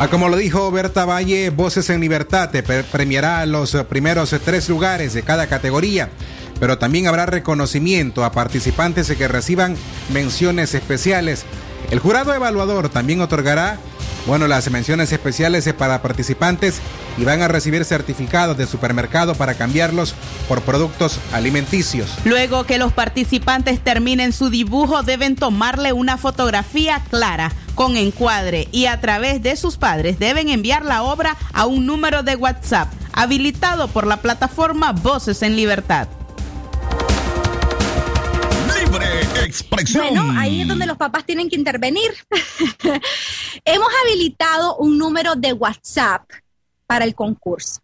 Ah, 0.00 0.08
como 0.08 0.28
lo 0.28 0.36
dijo 0.36 0.70
Berta 0.70 1.04
Valle, 1.04 1.50
Voces 1.50 1.90
en 1.90 2.00
Libertad 2.00 2.50
te 2.50 2.62
premiará 2.62 3.44
los 3.46 3.74
primeros 3.88 4.34
tres 4.44 4.68
lugares 4.68 5.12
de 5.12 5.22
cada 5.22 5.48
categoría, 5.48 6.08
pero 6.60 6.78
también 6.78 7.08
habrá 7.08 7.26
reconocimiento 7.26 8.24
a 8.24 8.30
participantes 8.30 9.10
que 9.10 9.28
reciban 9.28 9.76
menciones 10.12 10.74
especiales. 10.74 11.44
El 11.90 11.98
jurado 11.98 12.34
evaluador 12.34 12.88
también 12.88 13.20
otorgará 13.20 13.78
bueno, 14.28 14.46
las 14.46 14.70
menciones 14.70 15.10
especiales 15.10 15.72
para 15.72 16.02
participantes 16.02 16.80
y 17.16 17.24
van 17.24 17.40
a 17.40 17.48
recibir 17.48 17.86
certificados 17.86 18.58
de 18.58 18.66
supermercado 18.66 19.34
para 19.34 19.54
cambiarlos 19.54 20.14
por 20.46 20.60
productos 20.60 21.18
alimenticios. 21.32 22.10
Luego 22.26 22.64
que 22.64 22.76
los 22.76 22.92
participantes 22.92 23.80
terminen 23.80 24.34
su 24.34 24.50
dibujo, 24.50 25.02
deben 25.02 25.34
tomarle 25.34 25.94
una 25.94 26.18
fotografía 26.18 27.02
clara 27.08 27.52
con 27.74 27.96
encuadre 27.96 28.68
y 28.70 28.84
a 28.84 29.00
través 29.00 29.42
de 29.42 29.56
sus 29.56 29.78
padres 29.78 30.18
deben 30.18 30.50
enviar 30.50 30.84
la 30.84 31.02
obra 31.04 31.38
a 31.54 31.64
un 31.64 31.86
número 31.86 32.22
de 32.22 32.36
WhatsApp 32.36 32.92
habilitado 33.14 33.88
por 33.88 34.06
la 34.06 34.18
plataforma 34.18 34.92
Voces 34.92 35.40
en 35.40 35.56
Libertad 35.56 36.08
expresión. 39.44 40.08
Bueno, 40.08 40.38
ahí 40.38 40.62
es 40.62 40.68
donde 40.68 40.86
los 40.86 40.96
papás 40.96 41.24
tienen 41.24 41.48
que 41.48 41.56
intervenir. 41.56 42.10
Hemos 43.64 43.88
habilitado 44.04 44.76
un 44.76 44.98
número 44.98 45.34
de 45.34 45.52
WhatsApp 45.52 46.28
para 46.86 47.04
el 47.04 47.14
concurso. 47.14 47.80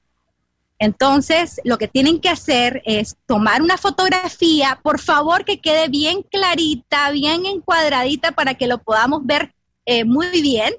Entonces, 0.79 1.61
lo 1.65 1.79
que 1.79 1.89
tienen 1.89 2.21
que 2.21 2.29
hacer 2.29 2.83
es 2.85 3.17
tomar 3.27 3.63
una 3.63 3.79
fotografía, 3.79 4.81
por 4.83 5.01
favor 5.01 5.45
que 5.45 5.61
quede 5.61 5.89
bien 5.89 6.23
clarita, 6.23 7.11
bien 7.11 7.47
encuadradita 7.47 8.33
para 8.33 8.55
que 8.55 8.67
lo 8.67 8.79
podamos 8.79 9.25
ver 9.25 9.55
eh, 9.87 10.05
muy 10.05 10.43
bien. 10.43 10.75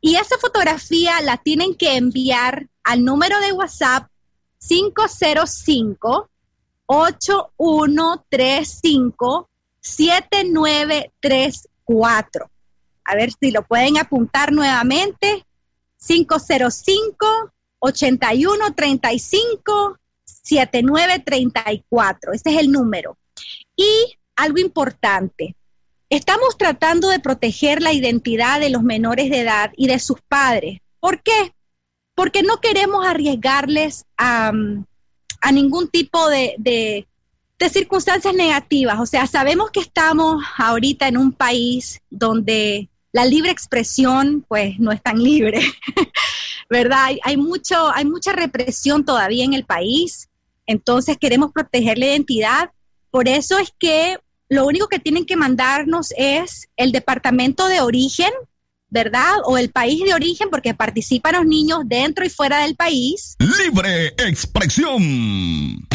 Y 0.00 0.16
esa 0.16 0.36
fotografía 0.38 1.20
la 1.20 1.36
tienen 1.36 1.74
que 1.74 1.96
enviar 1.96 2.66
al 2.82 3.04
número 3.04 3.38
de 3.40 3.52
WhatsApp 3.52 4.08
505 4.58 6.28
8135 6.86 9.48
7934. 9.82 12.50
A 13.04 13.14
ver 13.14 13.30
si 13.32 13.50
lo 13.50 13.62
pueden 13.62 13.98
apuntar 13.98 14.52
nuevamente. 14.52 15.44
505 16.06 17.52
8135 17.80 19.98
7934. 20.24 22.32
Ese 22.32 22.50
es 22.50 22.56
el 22.58 22.72
número. 22.72 23.18
Y 23.76 24.16
algo 24.36 24.58
importante. 24.58 25.56
Estamos 26.08 26.56
tratando 26.58 27.08
de 27.08 27.20
proteger 27.20 27.82
la 27.82 27.92
identidad 27.92 28.60
de 28.60 28.70
los 28.70 28.82
menores 28.82 29.30
de 29.30 29.40
edad 29.40 29.72
y 29.76 29.86
de 29.86 29.98
sus 29.98 30.20
padres. 30.20 30.78
¿Por 31.00 31.22
qué? 31.22 31.54
Porque 32.14 32.42
no 32.42 32.60
queremos 32.60 33.06
arriesgarles 33.06 34.04
a, 34.18 34.52
a 35.40 35.52
ningún 35.52 35.88
tipo 35.88 36.28
de, 36.28 36.54
de 36.58 37.06
circunstancias 37.68 38.34
negativas. 38.34 38.98
O 39.00 39.06
sea, 39.06 39.26
sabemos 39.26 39.70
que 39.70 39.80
estamos 39.80 40.42
ahorita 40.56 41.08
en 41.08 41.16
un 41.16 41.32
país 41.32 42.00
donde 42.10 42.88
la 43.12 43.24
libre 43.24 43.50
expresión 43.50 44.44
pues 44.48 44.78
no 44.78 44.90
es 44.90 45.02
tan 45.02 45.22
libre, 45.22 45.60
¿verdad? 46.70 47.10
Hay, 47.22 47.36
mucho, 47.36 47.90
hay 47.94 48.04
mucha 48.04 48.32
represión 48.32 49.04
todavía 49.04 49.44
en 49.44 49.52
el 49.52 49.64
país, 49.64 50.28
entonces 50.66 51.18
queremos 51.18 51.52
proteger 51.52 51.98
la 51.98 52.06
identidad. 52.06 52.70
Por 53.10 53.28
eso 53.28 53.58
es 53.58 53.72
que 53.78 54.16
lo 54.48 54.66
único 54.66 54.88
que 54.88 54.98
tienen 54.98 55.26
que 55.26 55.36
mandarnos 55.36 56.12
es 56.16 56.68
el 56.76 56.92
departamento 56.92 57.68
de 57.68 57.80
origen, 57.80 58.30
¿verdad? 58.88 59.34
O 59.44 59.58
el 59.58 59.70
país 59.70 60.02
de 60.04 60.14
origen, 60.14 60.48
porque 60.50 60.74
participan 60.74 61.34
los 61.34 61.46
niños 61.46 61.80
dentro 61.84 62.24
y 62.24 62.30
fuera 62.30 62.62
del 62.62 62.76
país. 62.76 63.36
Libre 63.38 64.08
expresión 64.18 65.88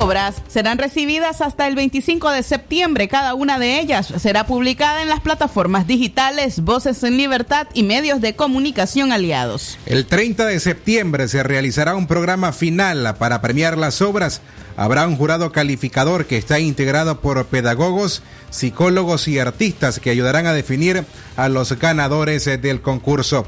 obras 0.00 0.42
serán 0.48 0.78
recibidas 0.78 1.40
hasta 1.40 1.68
el 1.68 1.74
25 1.74 2.30
de 2.30 2.42
septiembre. 2.42 3.08
Cada 3.08 3.34
una 3.34 3.58
de 3.58 3.78
ellas 3.80 4.12
será 4.18 4.46
publicada 4.46 5.02
en 5.02 5.08
las 5.08 5.20
plataformas 5.20 5.86
digitales 5.86 6.60
Voces 6.60 7.02
en 7.04 7.16
Libertad 7.16 7.66
y 7.74 7.82
medios 7.82 8.20
de 8.20 8.34
comunicación 8.34 9.12
aliados. 9.12 9.78
El 9.86 10.06
30 10.06 10.46
de 10.46 10.58
septiembre 10.58 11.28
se 11.28 11.42
realizará 11.42 11.94
un 11.94 12.06
programa 12.06 12.52
final 12.52 13.14
para 13.18 13.40
premiar 13.40 13.76
las 13.76 14.00
obras. 14.00 14.40
Habrá 14.76 15.06
un 15.06 15.16
jurado 15.16 15.52
calificador 15.52 16.26
que 16.26 16.38
está 16.38 16.58
integrado 16.58 17.20
por 17.20 17.44
pedagogos, 17.46 18.22
psicólogos 18.48 19.28
y 19.28 19.38
artistas 19.38 20.00
que 20.00 20.10
ayudarán 20.10 20.46
a 20.46 20.54
definir 20.54 21.04
a 21.36 21.48
los 21.48 21.78
ganadores 21.78 22.46
del 22.46 22.80
concurso. 22.80 23.46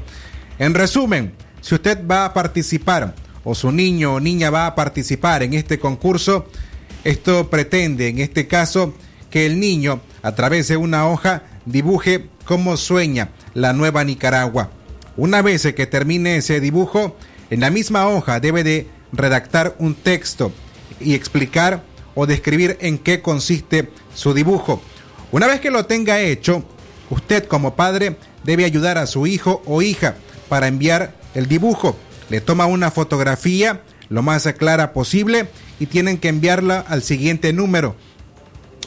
En 0.59 0.75
resumen, 0.75 1.33
si 1.61 1.75
usted 1.75 2.05
va 2.05 2.25
a 2.25 2.33
participar 2.33 3.15
o 3.43 3.55
su 3.55 3.71
niño 3.71 4.15
o 4.15 4.19
niña 4.19 4.49
va 4.49 4.67
a 4.67 4.75
participar 4.75 5.43
en 5.43 5.53
este 5.53 5.79
concurso, 5.79 6.45
esto 7.03 7.49
pretende, 7.49 8.07
en 8.07 8.19
este 8.19 8.47
caso, 8.47 8.93
que 9.29 9.45
el 9.45 9.59
niño, 9.59 10.01
a 10.21 10.35
través 10.35 10.67
de 10.67 10.77
una 10.77 11.07
hoja, 11.07 11.43
dibuje 11.65 12.27
cómo 12.45 12.77
sueña 12.77 13.29
la 13.53 13.73
nueva 13.73 14.03
Nicaragua. 14.03 14.71
Una 15.17 15.41
vez 15.41 15.63
que 15.75 15.85
termine 15.85 16.37
ese 16.37 16.59
dibujo, 16.59 17.17
en 17.49 17.59
la 17.59 17.69
misma 17.69 18.07
hoja 18.07 18.39
debe 18.39 18.63
de 18.63 18.87
redactar 19.11 19.75
un 19.79 19.95
texto 19.95 20.51
y 20.99 21.13
explicar 21.13 21.83
o 22.15 22.25
describir 22.25 22.77
en 22.81 22.97
qué 22.97 23.21
consiste 23.21 23.89
su 24.15 24.33
dibujo. 24.33 24.81
Una 25.31 25.47
vez 25.47 25.59
que 25.59 25.71
lo 25.71 25.85
tenga 25.85 26.21
hecho, 26.21 26.63
usted 27.09 27.45
como 27.45 27.75
padre 27.75 28.17
debe 28.43 28.65
ayudar 28.65 28.97
a 28.97 29.07
su 29.07 29.27
hijo 29.27 29.61
o 29.65 29.81
hija 29.81 30.15
para 30.47 30.67
enviar 30.67 31.15
el 31.33 31.47
dibujo 31.47 31.95
le 32.33 32.41
toma 32.41 32.65
una 32.65 32.89
fotografía 32.89 33.83
lo 34.09 34.23
más 34.23 34.51
clara 34.57 34.91
posible 34.91 35.49
y 35.79 35.85
tienen 35.85 36.17
que 36.17 36.29
enviarla 36.29 36.79
al 36.79 37.03
siguiente 37.03 37.53
número, 37.53 37.95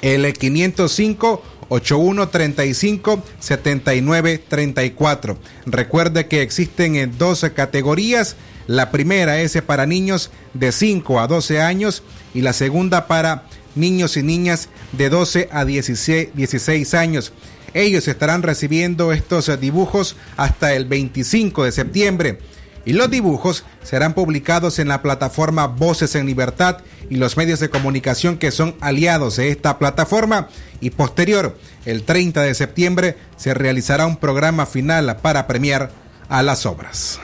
el 0.03 0.33
505 0.33 1.45
8135 1.69 3.23
7934. 3.39 5.39
Recuerde 5.65 6.27
que 6.27 6.43
existen 6.43 7.17
12 7.17 7.53
categorías. 7.53 8.35
La 8.67 8.91
primera 8.91 9.41
es 9.41 9.63
para 9.63 9.87
niños 9.87 10.33
de 10.53 10.73
5 10.73 11.21
a 11.21 11.29
12 11.29 11.61
años 11.61 12.03
y 12.35 12.41
la 12.41 12.53
segunda 12.53 13.07
para 13.07 13.45
niños 13.77 14.17
y 14.17 14.25
niñas 14.25 14.71
de 14.91 15.09
12 15.09 15.51
a 15.53 15.65
16, 15.65 16.31
16 16.35 16.95
años. 16.95 17.33
Ellos 17.75 18.09
estarán 18.09 18.43
recibiendo 18.43 19.13
estos 19.13 19.49
dibujos 19.61 20.17
hasta 20.37 20.75
el 20.75 20.87
25 20.87 21.63
de 21.63 21.71
septiembre 21.71 22.41
y 22.87 22.93
los 22.93 23.11
dibujos 23.11 23.65
serán 23.83 24.15
publicados 24.15 24.79
en 24.79 24.89
la 24.89 25.03
plataforma 25.03 25.67
Voces 25.67 26.15
en 26.15 26.25
Libertad 26.25 26.79
y 27.11 27.17
los 27.17 27.37
medios 27.37 27.61
de 27.61 27.69
comunicación 27.69 28.39
que 28.39 28.53
son 28.53 28.77
aliados 28.81 29.37
de 29.37 29.51
esta 29.51 29.79
plataforma 29.79 30.49
y 30.81 30.91
posterior, 30.91 31.59
el 31.85 32.05
30 32.05 32.43
de 32.43 32.55
septiembre, 32.55 33.17
se 33.37 33.53
realizará 33.53 34.07
un 34.07 34.17
programa 34.17 34.65
final 34.65 35.17
para 35.21 35.47
premiar 35.47 35.91
a 36.29 36.43
las 36.43 36.65
obras. 36.65 37.21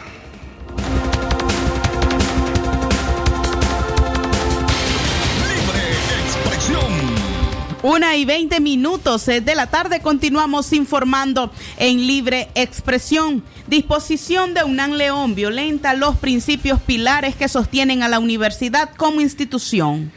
Una 7.83 8.17
y 8.17 8.25
veinte 8.25 8.61
minutos 8.61 9.27
de 9.27 9.55
la 9.57 9.67
tarde 9.67 10.01
continuamos 10.01 10.73
informando 10.73 11.51
en 11.79 12.07
libre 12.07 12.49
expresión. 12.55 13.43
Disposición 13.67 14.55
de 14.55 14.63
UNAM 14.63 14.93
León 14.93 15.35
violenta 15.35 15.93
los 15.95 16.17
principios 16.17 16.81
pilares 16.81 17.35
que 17.35 17.49
sostienen 17.49 18.05
a 18.05 18.09
la 18.09 18.21
universidad 18.21 18.91
como 18.97 19.21
institución. 19.21 20.13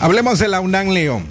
Hablemos 0.00 0.38
de 0.38 0.48
la 0.48 0.60
UNAM 0.60 0.88
León. 0.88 1.26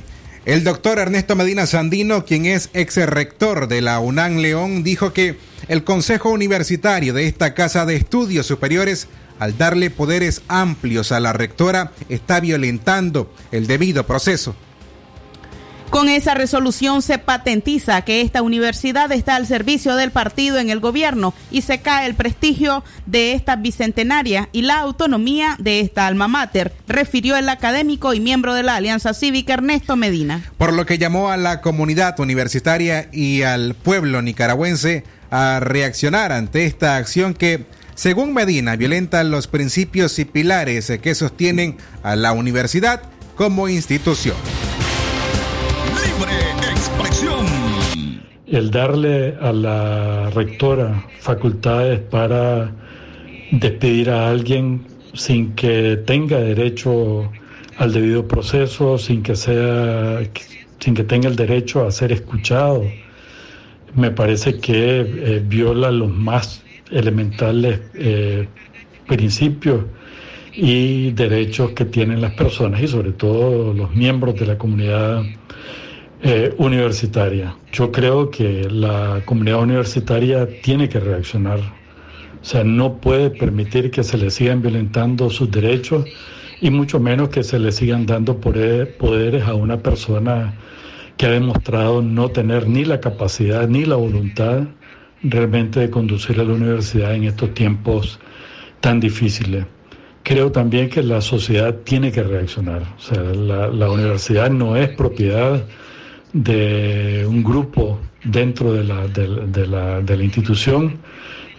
El 0.46 0.64
doctor 0.64 0.98
Ernesto 0.98 1.36
Medina 1.36 1.68
Sandino, 1.68 2.26
quien 2.26 2.48
es 2.48 2.72
ex 2.74 2.96
rector 3.06 3.68
de 3.68 3.82
la 3.82 4.00
UNAM 4.00 4.38
León, 4.38 4.84
dijo 4.84 5.14
que 5.14 5.38
el 5.68 5.84
Consejo 5.84 6.32
Universitario 6.32 7.14
de 7.14 7.28
esta 7.28 7.54
Casa 7.54 7.86
de 7.86 7.98
Estudios 7.98 8.48
Superiores 8.48 9.08
al 9.40 9.58
darle 9.58 9.92
poderes 9.92 10.42
amplios 10.48 11.12
a 11.12 11.20
la 11.20 11.34
rectora, 11.34 11.92
está 12.10 12.40
violentando 12.40 13.32
el 13.52 13.68
debido 13.68 14.08
proceso. 14.08 14.56
Con 15.90 16.10
esa 16.10 16.34
resolución 16.34 17.02
se 17.02 17.18
patentiza 17.18 18.02
que 18.02 18.22
esta 18.22 18.42
universidad 18.42 19.12
está 19.14 19.36
al 19.36 19.48
servicio 19.48 19.96
del 19.96 20.12
partido 20.12 20.60
en 20.60 20.70
el 20.70 20.82
gobierno 20.82 21.34
y 21.50 21.62
se 21.62 21.80
cae 21.80 22.06
el 22.06 22.14
prestigio 22.14 22.84
de 23.06 23.32
esta 23.32 23.56
bicentenaria 23.56 24.50
y 24.52 24.64
la 24.64 24.80
autonomía 24.80 25.56
de 25.60 25.80
esta 25.80 26.06
alma 26.06 26.28
mater, 26.28 26.74
refirió 26.88 27.38
el 27.38 27.48
académico 27.48 28.14
y 28.14 28.20
miembro 28.20 28.54
de 28.54 28.64
la 28.64 28.76
Alianza 28.76 29.14
Cívica 29.14 29.54
Ernesto 29.54 29.96
Medina. 29.96 30.44
Por 30.58 30.74
lo 30.74 30.86
que 30.86 30.98
llamó 30.98 31.30
a 31.30 31.38
la 31.38 31.62
comunidad 31.62 32.20
universitaria 32.20 33.08
y 33.14 33.44
al 33.44 33.74
pueblo 33.74 34.22
nicaragüense 34.22 35.06
a 35.32 35.60
reaccionar 35.62 36.34
ante 36.34 36.66
esta 36.66 36.98
acción 36.98 37.34
que, 37.34 37.66
según 37.96 38.34
Medina, 38.34 38.76
violenta 38.76 39.24
los 39.24 39.48
principios 39.48 40.20
y 40.20 40.26
pilares 40.26 40.92
que 41.02 41.16
sostienen 41.16 41.78
a 42.04 42.18
la 42.18 42.34
universidad 42.34 43.04
como 43.36 43.70
institución. 43.70 44.36
El 48.48 48.72
darle 48.72 49.36
a 49.42 49.52
la 49.52 50.30
rectora 50.32 51.06
facultades 51.20 52.00
para 52.00 52.72
despedir 53.52 54.10
a 54.10 54.30
alguien 54.30 54.86
sin 55.14 55.54
que 55.54 55.98
tenga 56.06 56.40
derecho 56.40 57.30
al 57.78 57.94
debido 57.94 58.28
proceso, 58.28 58.98
sin 58.98 59.22
que 59.22 59.36
sea 59.36 60.22
sin 60.80 60.94
que 60.94 61.04
tenga 61.04 61.28
el 61.28 61.36
derecho 61.36 61.86
a 61.86 61.92
ser 61.92 62.12
escuchado, 62.12 62.84
me 63.96 64.12
parece 64.12 64.60
que 64.60 65.00
eh, 65.02 65.44
viola 65.46 65.92
los 65.92 66.10
más 66.10 66.64
elementales 66.92 67.82
eh, 67.96 68.48
principios 69.08 69.86
y 70.54 71.12
derechos 71.12 71.72
que 71.72 71.86
tienen 71.86 72.22
las 72.22 72.34
personas 72.34 72.82
y 72.82 72.88
sobre 72.88 73.12
todo 73.12 73.74
los 73.74 73.94
miembros 73.96 74.36
de 74.36 74.46
la 74.46 74.58
comunidad 74.58 75.24
eh, 76.22 76.54
universitaria. 76.58 77.56
Yo 77.72 77.92
creo 77.92 78.32
que 78.32 78.68
la 78.70 79.22
comunidad 79.26 79.62
universitaria 79.62 80.48
tiene 80.62 80.90
que 80.90 81.00
reaccionar. 81.00 81.60
O 81.60 82.46
sea, 82.46 82.64
no 82.64 82.98
puede 82.98 83.30
permitir 83.30 83.92
que 83.92 84.04
se 84.04 84.18
le 84.18 84.32
sigan 84.32 84.62
violentando 84.62 85.30
sus 85.30 85.52
derechos 85.52 86.06
y 86.60 86.72
mucho 86.72 87.00
menos 87.00 87.30
que 87.30 87.44
se 87.44 87.60
le 87.60 87.72
sigan 87.72 88.06
dando 88.06 88.40
poderes 88.40 89.44
a 89.44 89.54
una 89.54 89.78
persona 89.78 90.56
que 91.18 91.28
ha 91.28 91.32
demostrado 91.32 92.02
no 92.02 92.30
tener 92.30 92.68
ni 92.68 92.84
la 92.84 93.00
capacidad 93.00 93.68
ni 93.68 93.86
la 93.86 93.96
voluntad 93.96 94.64
realmente 95.22 95.80
de 95.82 95.90
conducir 95.90 96.40
a 96.40 96.44
la 96.44 96.54
universidad 96.54 97.14
en 97.14 97.26
estos 97.26 97.54
tiempos 97.54 98.20
tan 98.82 99.00
difíciles. 99.00 99.66
Creo 100.24 100.52
también 100.52 100.90
que 100.90 101.04
la 101.04 101.22
sociedad 101.22 101.76
tiene 101.84 102.12
que 102.12 102.24
reaccionar. 102.24 102.82
O 102.98 103.00
sea, 103.00 103.22
la, 103.22 103.68
la 103.68 103.90
universidad 103.92 104.50
no 104.50 104.76
es 104.76 104.90
propiedad 104.90 105.64
de 106.34 107.26
un 107.28 107.44
grupo 107.44 108.00
dentro 108.24 108.74
de 108.74 108.84
la, 108.84 109.08
de, 109.08 109.68
la, 109.68 110.02
de 110.02 110.18
la 110.18 110.24
institución 110.24 110.98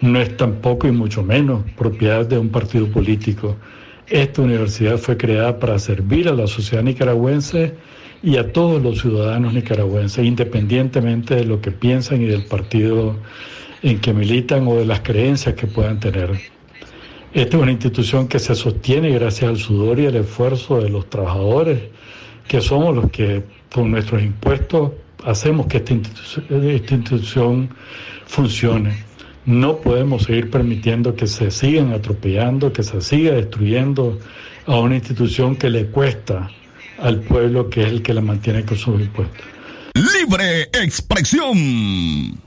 no 0.01 0.19
es 0.19 0.37
tampoco 0.37 0.87
y 0.87 0.91
mucho 0.91 1.23
menos 1.23 1.63
propiedad 1.77 2.25
de 2.25 2.37
un 2.37 2.49
partido 2.49 2.87
político. 2.87 3.57
Esta 4.07 4.41
universidad 4.41 4.97
fue 4.97 5.17
creada 5.17 5.59
para 5.59 5.77
servir 5.77 6.29
a 6.29 6.33
la 6.33 6.47
sociedad 6.47 6.83
nicaragüense 6.83 7.75
y 8.23 8.37
a 8.37 8.51
todos 8.51 8.81
los 8.81 9.01
ciudadanos 9.01 9.53
nicaragüenses, 9.53 10.25
independientemente 10.25 11.35
de 11.35 11.45
lo 11.45 11.61
que 11.61 11.71
piensan 11.71 12.21
y 12.21 12.25
del 12.25 12.45
partido 12.45 13.15
en 13.81 13.99
que 13.99 14.13
militan 14.13 14.67
o 14.67 14.75
de 14.75 14.85
las 14.85 15.01
creencias 15.01 15.55
que 15.55 15.67
puedan 15.67 15.99
tener. 15.99 16.31
Esta 17.33 17.57
es 17.57 17.63
una 17.63 17.71
institución 17.71 18.27
que 18.27 18.39
se 18.39 18.55
sostiene 18.55 19.11
gracias 19.11 19.49
al 19.49 19.57
sudor 19.57 19.99
y 19.99 20.05
el 20.05 20.15
esfuerzo 20.15 20.81
de 20.81 20.89
los 20.89 21.09
trabajadores, 21.09 21.79
que 22.47 22.61
somos 22.61 22.95
los 22.95 23.11
que 23.11 23.43
con 23.73 23.91
nuestros 23.91 24.21
impuestos 24.21 24.91
hacemos 25.25 25.67
que 25.67 25.77
esta 25.77 25.93
institución, 25.93 27.69
funcione. 28.25 29.03
No 29.45 29.77
podemos 29.77 30.23
seguir 30.23 30.51
permitiendo 30.51 31.15
que 31.15 31.25
se 31.25 31.49
sigan 31.49 31.91
atropellando, 31.93 32.71
que 32.71 32.83
se 32.83 33.01
siga 33.01 33.33
destruyendo 33.33 34.19
a 34.67 34.79
una 34.79 34.95
institución 34.95 35.55
que 35.55 35.69
le 35.69 35.87
cuesta 35.87 36.51
al 36.99 37.21
pueblo 37.21 37.69
que 37.69 37.81
es 37.81 37.87
el 37.87 38.01
que 38.03 38.13
la 38.13 38.21
mantiene 38.21 38.63
con 38.63 38.77
sus 38.77 39.01
impuestos. 39.01 39.41
Libre 39.95 40.63
expresión. 40.73 42.39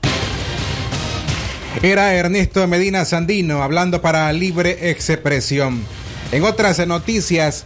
Era 1.81 2.13
Ernesto 2.13 2.65
Medina 2.67 3.03
Sandino 3.03 3.61
hablando 3.61 4.01
para 4.01 4.31
Libre 4.31 4.89
Expresión. 4.89 5.83
En 6.31 6.43
otras 6.43 6.85
noticias, 6.87 7.65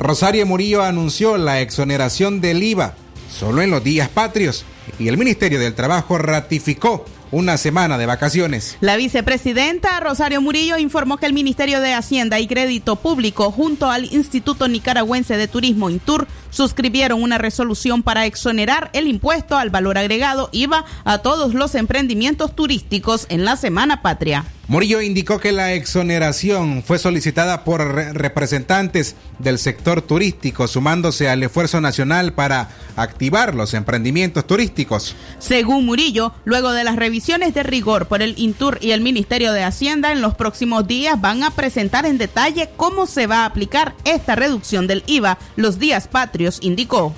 Rosario 0.00 0.46
Murillo 0.46 0.82
anunció 0.82 1.36
la 1.36 1.60
exoneración 1.60 2.40
del 2.40 2.62
IVA 2.62 2.94
solo 3.30 3.60
en 3.60 3.70
los 3.70 3.84
días 3.84 4.08
patrios 4.08 4.64
y 4.98 5.08
el 5.08 5.18
Ministerio 5.18 5.60
del 5.60 5.74
Trabajo 5.74 6.16
ratificó 6.16 7.04
una 7.30 7.58
semana 7.58 7.98
de 7.98 8.06
vacaciones. 8.06 8.78
La 8.80 8.96
vicepresidenta 8.96 10.00
Rosario 10.00 10.40
Murillo 10.40 10.78
informó 10.78 11.18
que 11.18 11.26
el 11.26 11.34
Ministerio 11.34 11.82
de 11.82 11.92
Hacienda 11.92 12.40
y 12.40 12.46
Crédito 12.46 12.96
Público 12.96 13.52
junto 13.52 13.90
al 13.90 14.06
Instituto 14.06 14.68
Nicaragüense 14.68 15.36
de 15.36 15.48
Turismo 15.48 15.90
Intur 15.90 16.26
suscribieron 16.50 17.22
una 17.22 17.38
resolución 17.38 18.02
para 18.02 18.26
exonerar 18.26 18.90
el 18.92 19.06
impuesto 19.06 19.56
al 19.56 19.70
valor 19.70 19.98
agregado 19.98 20.48
IVA 20.52 20.84
a 21.04 21.18
todos 21.18 21.54
los 21.54 21.74
emprendimientos 21.74 22.54
turísticos 22.54 23.26
en 23.28 23.44
la 23.44 23.56
Semana 23.56 24.02
Patria. 24.02 24.44
Murillo 24.70 25.00
indicó 25.00 25.40
que 25.40 25.50
la 25.50 25.72
exoneración 25.72 26.84
fue 26.86 27.00
solicitada 27.00 27.64
por 27.64 27.80
representantes 27.92 29.16
del 29.40 29.58
sector 29.58 30.00
turístico, 30.00 30.68
sumándose 30.68 31.28
al 31.28 31.42
esfuerzo 31.42 31.80
nacional 31.80 32.34
para 32.34 32.68
activar 32.94 33.56
los 33.56 33.74
emprendimientos 33.74 34.46
turísticos. 34.46 35.16
Según 35.40 35.86
Murillo, 35.86 36.32
luego 36.44 36.70
de 36.70 36.84
las 36.84 36.94
revisiones 36.94 37.52
de 37.52 37.64
rigor 37.64 38.06
por 38.06 38.22
el 38.22 38.38
INTUR 38.38 38.78
y 38.80 38.92
el 38.92 39.00
Ministerio 39.00 39.52
de 39.52 39.64
Hacienda, 39.64 40.12
en 40.12 40.20
los 40.20 40.36
próximos 40.36 40.86
días 40.86 41.20
van 41.20 41.42
a 41.42 41.50
presentar 41.50 42.06
en 42.06 42.16
detalle 42.16 42.70
cómo 42.76 43.08
se 43.08 43.26
va 43.26 43.38
a 43.38 43.46
aplicar 43.46 43.96
esta 44.04 44.36
reducción 44.36 44.86
del 44.86 45.02
IVA 45.08 45.36
los 45.56 45.80
días 45.80 46.06
patrios, 46.06 46.39
indicó. 46.60 47.14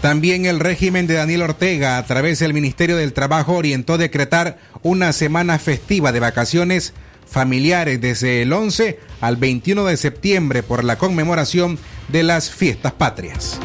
También 0.00 0.46
el 0.46 0.60
régimen 0.60 1.06
de 1.06 1.14
Daniel 1.14 1.42
Ortega, 1.42 1.98
a 1.98 2.06
través 2.06 2.38
del 2.38 2.54
Ministerio 2.54 2.96
del 2.96 3.12
Trabajo, 3.12 3.54
orientó 3.54 3.98
decretar 3.98 4.58
una 4.82 5.12
semana 5.12 5.58
festiva 5.58 6.10
de 6.10 6.20
vacaciones 6.20 6.94
familiares 7.26 8.00
desde 8.00 8.42
el 8.42 8.52
11 8.52 8.98
al 9.20 9.36
21 9.36 9.84
de 9.84 9.96
septiembre 9.96 10.62
por 10.62 10.84
la 10.84 10.96
conmemoración 10.96 11.78
de 12.08 12.22
las 12.22 12.50
fiestas 12.50 12.92
patrias. 12.92 13.60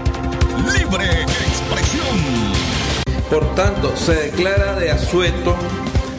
Libre 0.78 1.06
expresión. 1.22 2.18
Por 3.30 3.56
tanto, 3.56 3.96
se 3.96 4.14
declara 4.14 4.78
de 4.78 4.92
asueto 4.92 5.56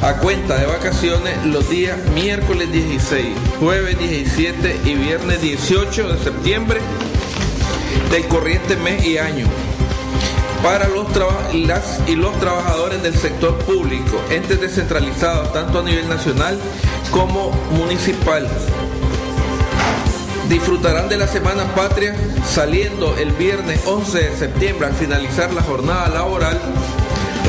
a 0.03 0.15
cuenta 0.15 0.57
de 0.57 0.67
vacaciones 0.67 1.45
los 1.47 1.69
días 1.71 1.99
miércoles 2.15 2.73
16, 2.73 3.27
jueves 3.61 3.99
17 3.99 4.81
y 4.85 4.95
viernes 4.95 5.41
18 5.41 6.13
de 6.13 6.25
septiembre 6.25 6.81
del 8.11 8.27
corriente 8.29 8.77
mes 8.77 9.05
y 9.05 9.19
año 9.19 9.47
para 10.63 10.89
los 10.89 11.07
las 11.55 12.01
y 12.09 12.17
los 12.17 12.37
trabajadores 12.41 13.03
del 13.03 13.15
sector 13.15 13.57
público, 13.59 14.21
entes 14.31 14.61
descentralizados 14.61 15.53
tanto 15.53 15.79
a 15.79 15.83
nivel 15.83 16.09
nacional 16.09 16.59
como 17.11 17.53
municipal. 17.71 18.49
Disfrutarán 20.49 21.09
de 21.09 21.19
la 21.19 21.29
Semana 21.29 21.73
Patria 21.75 22.15
saliendo 22.45 23.17
el 23.17 23.31
viernes 23.33 23.81
11 23.87 24.19
de 24.19 24.37
septiembre 24.37 24.89
al 24.89 24.95
finalizar 24.95 25.53
la 25.53 25.63
jornada 25.63 26.09
laboral, 26.09 26.61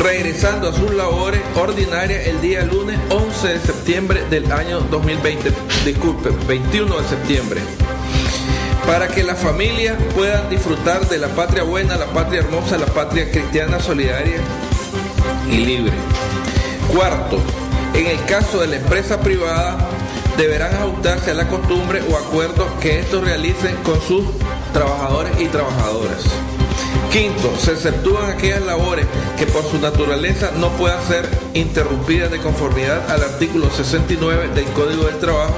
regresando 0.04 0.70
a 0.70 0.74
sus 0.74 0.92
labores 0.94 1.42
ordinarias 1.56 2.28
el 2.28 2.40
día 2.42 2.64
lunes 2.64 3.00
11 3.10 3.48
de 3.48 3.60
septiembre 3.60 4.24
del 4.30 4.52
año 4.52 4.80
2020, 4.82 5.52
disculpe, 5.86 6.30
21 6.48 6.98
de 6.98 7.08
septiembre 7.08 7.62
para 8.88 9.10
que 9.10 9.22
las 9.22 9.38
familias 9.38 9.98
puedan 10.16 10.50
disfrutar 10.50 11.08
de 11.10 11.18
la 11.18 11.28
patria 11.28 11.64
buena, 11.64 11.98
la 11.98 12.06
patria 12.06 12.40
hermosa, 12.40 12.78
la 12.78 12.86
patria 12.86 13.30
cristiana 13.30 13.82
solidaria 13.82 14.38
y 15.52 15.58
libre. 15.58 15.92
Cuarto, 16.94 17.38
en 17.94 18.08
el 18.08 18.24
caso 18.24 18.62
de 18.62 18.68
la 18.68 18.78
empresa 18.78 19.20
privada, 19.20 19.78
deberán 20.38 20.74
ajustarse 20.74 21.32
a 21.32 21.34
la 21.34 21.50
costumbre 21.50 22.02
o 22.10 22.16
acuerdos 22.16 22.66
que 22.80 23.00
estos 23.00 23.26
realicen 23.26 23.76
con 23.84 24.02
sus 24.02 24.24
trabajadores 24.72 25.34
y 25.38 25.48
trabajadoras. 25.48 26.24
Quinto, 27.12 27.54
se 27.60 27.74
exceptúan 27.74 28.32
aquellas 28.32 28.62
labores 28.62 29.06
que 29.38 29.48
por 29.48 29.66
su 29.66 29.80
naturaleza 29.80 30.52
no 30.60 30.70
puedan 30.72 31.04
ser 31.08 31.28
interrumpidas 31.54 32.32
de 32.32 32.40
conformidad 32.40 33.12
al 33.12 33.22
artículo 33.22 33.70
69 33.70 34.50
del 34.56 34.66
Código 34.68 35.04
del 35.04 35.18
Trabajo 35.18 35.56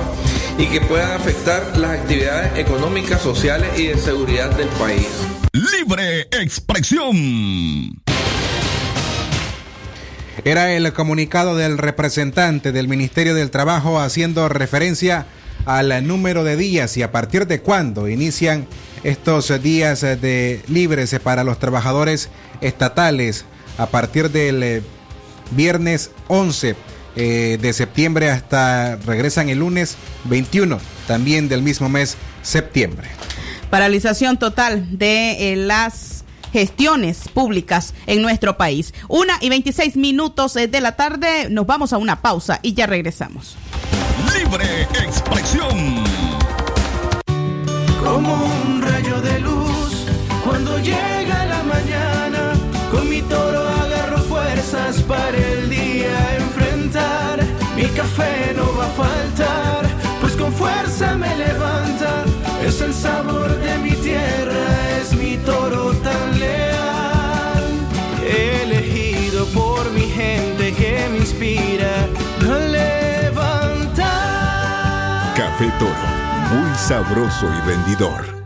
y 0.60 0.68
que 0.68 0.82
puedan 0.82 1.12
afectar 1.12 1.78
las 1.78 1.92
actividades 2.02 2.60
económicas, 2.60 3.22
sociales 3.22 3.70
y 3.80 3.88
de 3.88 3.98
seguridad 3.98 4.52
del 4.58 4.68
país. 4.68 5.08
Libre 5.54 6.28
expresión. 6.32 8.02
Era 10.44 10.74
el 10.74 10.92
comunicado 10.92 11.56
del 11.56 11.78
representante 11.78 12.74
del 12.74 12.90
Ministerio 12.90 13.36
del 13.36 13.52
Trabajo 13.52 14.02
haciendo 14.02 14.50
referencia 14.50 15.28
al 15.66 16.06
número 16.06 16.44
de 16.44 16.58
días 16.58 16.98
y 16.98 17.04
a 17.04 17.12
partir 17.12 17.48
de 17.48 17.62
cuándo 17.62 18.10
inician 18.10 18.68
estos 19.04 19.62
días 19.62 20.02
de 20.02 20.62
libres 20.68 21.18
para 21.24 21.46
los 21.46 21.58
trabajadores 21.58 22.30
estatales 22.60 23.46
a 23.78 23.86
partir 23.88 24.30
del 24.30 24.64
eh, 24.64 24.82
viernes 25.52 26.12
11 26.28 26.76
eh, 27.22 27.58
de 27.60 27.74
septiembre 27.74 28.30
hasta 28.30 28.96
regresan 28.96 29.50
el 29.50 29.60
lunes 29.60 29.98
21 30.24 30.80
también 31.06 31.50
del 31.50 31.62
mismo 31.62 31.90
mes 31.90 32.16
septiembre. 32.44 33.10
Paralización 33.70 34.40
total 34.40 34.98
de 34.98 35.52
eh, 35.52 35.56
las 35.58 36.24
gestiones 36.54 37.28
públicas 37.28 37.94
en 38.08 38.22
nuestro 38.22 38.56
país. 38.56 38.94
Una 39.10 39.38
y 39.42 39.50
26 39.50 39.98
minutos 39.98 40.54
de 40.54 40.80
la 40.80 40.96
tarde, 40.96 41.50
nos 41.50 41.68
vamos 41.68 41.92
a 41.92 41.98
una 41.98 42.22
pausa 42.22 42.62
y 42.62 42.74
ya 42.74 42.88
regresamos. 42.88 43.58
Libre 44.34 44.84
expresión. 45.04 46.06
Como 48.02 48.46
un 48.46 48.82
rayo 48.82 49.20
de 49.20 49.40
luz 49.42 50.06
cuando 50.46 50.80
llega 50.80 51.46
la 51.48 51.64
mañana, 51.64 52.54
con 52.90 53.10
mi 53.10 53.22
toro 53.24 53.68
agarro 53.68 54.20
fuerzas 54.20 55.02
para 55.02 55.38
el 55.38 55.69
café 57.96 58.54
no 58.56 58.76
va 58.78 58.86
a 58.86 58.90
faltar, 58.90 59.86
pues 60.22 60.36
con 60.36 60.52
fuerza 60.52 61.16
me 61.16 61.36
levanta. 61.36 62.26
Es 62.64 62.82
el 62.82 62.94
sabor 62.94 63.50
de 63.60 63.78
mi 63.80 63.92
tierra, 63.92 64.98
es 65.02 65.14
mi 65.14 65.38
toro 65.38 65.94
tan 65.94 66.40
leal. 66.40 67.64
Elegido 68.24 69.46
por 69.48 69.90
mi 69.92 70.02
gente 70.02 70.74
que 70.74 71.08
me 71.12 71.20
inspira 71.20 72.08
a 72.42 72.60
levantar. 72.60 74.04
Café 75.36 75.72
Toro, 75.80 76.08
muy 76.52 76.76
sabroso 76.76 77.48
y 77.48 77.62
rendidor. 77.68 78.39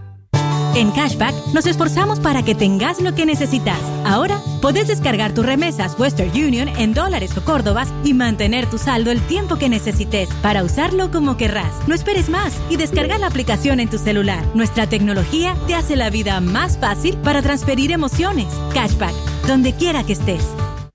En 0.76 0.90
Cashback 0.90 1.36
nos 1.54 1.68
esforzamos 1.68 2.20
para 2.20 2.42
que 2.42 2.56
tengas 2.56 3.00
lo 3.00 3.14
que 3.14 3.28
necesitas. 3.28 3.78
Ahora 4.06 4.42
puedes 4.60 4.88
descargar 4.88 5.32
tus 5.32 5.46
remesas 5.46 5.98
Western 6.00 6.32
Union 6.32 6.68
en 6.68 6.96
dólares 6.96 7.38
o 7.38 7.46
córdobas 7.46 7.90
y 8.04 8.16
mantener 8.16 8.68
tu 8.68 8.80
saldo 8.80 9.12
el 9.12 9.22
tiempo 9.22 9.58
que 9.58 9.70
necesites 9.70 10.30
para 10.42 10.64
usarlo 10.64 11.12
como 11.12 11.38
querrás. 11.38 11.72
No 11.88 11.94
esperes 11.94 12.28
más 12.28 12.60
y 12.72 12.78
descarga 12.78 13.20
la 13.20 13.28
aplicación 13.28 13.80
en 13.80 13.90
tu 13.90 14.00
celular. 14.00 14.44
Nuestra 14.56 14.88
tecnología 14.88 15.56
te 15.68 15.76
hace 15.76 15.96
la 15.96 16.10
vida 16.10 16.40
más 16.40 16.80
fácil 16.80 17.18
para 17.18 17.44
transferir 17.44 17.92
emociones. 17.92 18.48
Cashback, 18.74 19.14
donde 19.48 19.74
quiera 19.74 20.04
que 20.04 20.14
estés. 20.14 20.44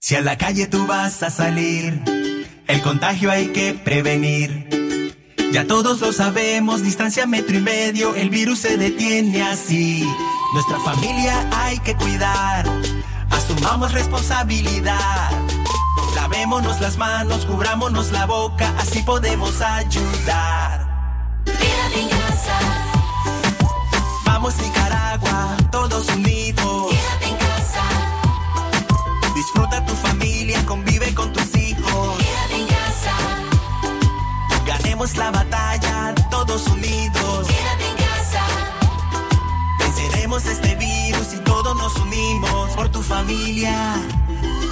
Si 0.00 0.16
a 0.16 0.22
la 0.22 0.36
calle 0.36 0.66
tú 0.66 0.86
vas 0.88 1.22
a 1.22 1.30
salir, 1.30 2.02
el 2.66 2.82
contagio 2.82 3.30
hay 3.30 3.48
que 3.52 3.74
prevenir. 3.74 4.77
Ya 5.50 5.66
todos 5.66 6.00
lo 6.00 6.12
sabemos, 6.12 6.82
distancia 6.82 7.26
metro 7.26 7.56
y 7.56 7.60
medio, 7.60 8.14
el 8.14 8.28
virus 8.28 8.58
se 8.60 8.76
detiene 8.76 9.42
así. 9.42 10.06
Nuestra 10.52 10.78
familia 10.80 11.48
hay 11.52 11.78
que 11.78 11.96
cuidar, 11.96 12.66
asumamos 13.30 13.92
responsabilidad. 13.92 15.30
Lavémonos 16.14 16.80
las 16.82 16.98
manos, 16.98 17.46
cubrámonos 17.46 18.12
la 18.12 18.26
boca, 18.26 18.74
así 18.78 19.02
podemos 19.02 19.62
ayudar. 19.62 20.86
Quédate 21.46 22.02
en 22.02 22.08
casa. 22.08 22.58
Vamos 24.26 24.54
Nicaragua, 24.58 25.56
todos 25.72 26.08
unidos. 26.08 26.90
Quédate 26.90 27.26
en 27.26 27.36
casa. 27.36 27.84
Disfruta 29.34 29.84
tu 29.86 29.94
familia, 29.94 30.64
convive 30.66 31.14
con 31.14 31.32
tus 31.32 31.47
La 35.16 35.30
batalla, 35.30 36.14
todos 36.30 36.66
unidos. 36.68 37.48
Quédate 37.48 37.88
en 37.88 37.96
casa. 37.96 38.44
Venceremos 39.78 40.46
este 40.46 40.74
virus 40.76 41.34
y 41.34 41.38
todos 41.38 41.76
nos 41.76 41.96
unimos 41.96 42.70
por 42.70 42.88
tu 42.90 43.02
familia. 43.02 43.96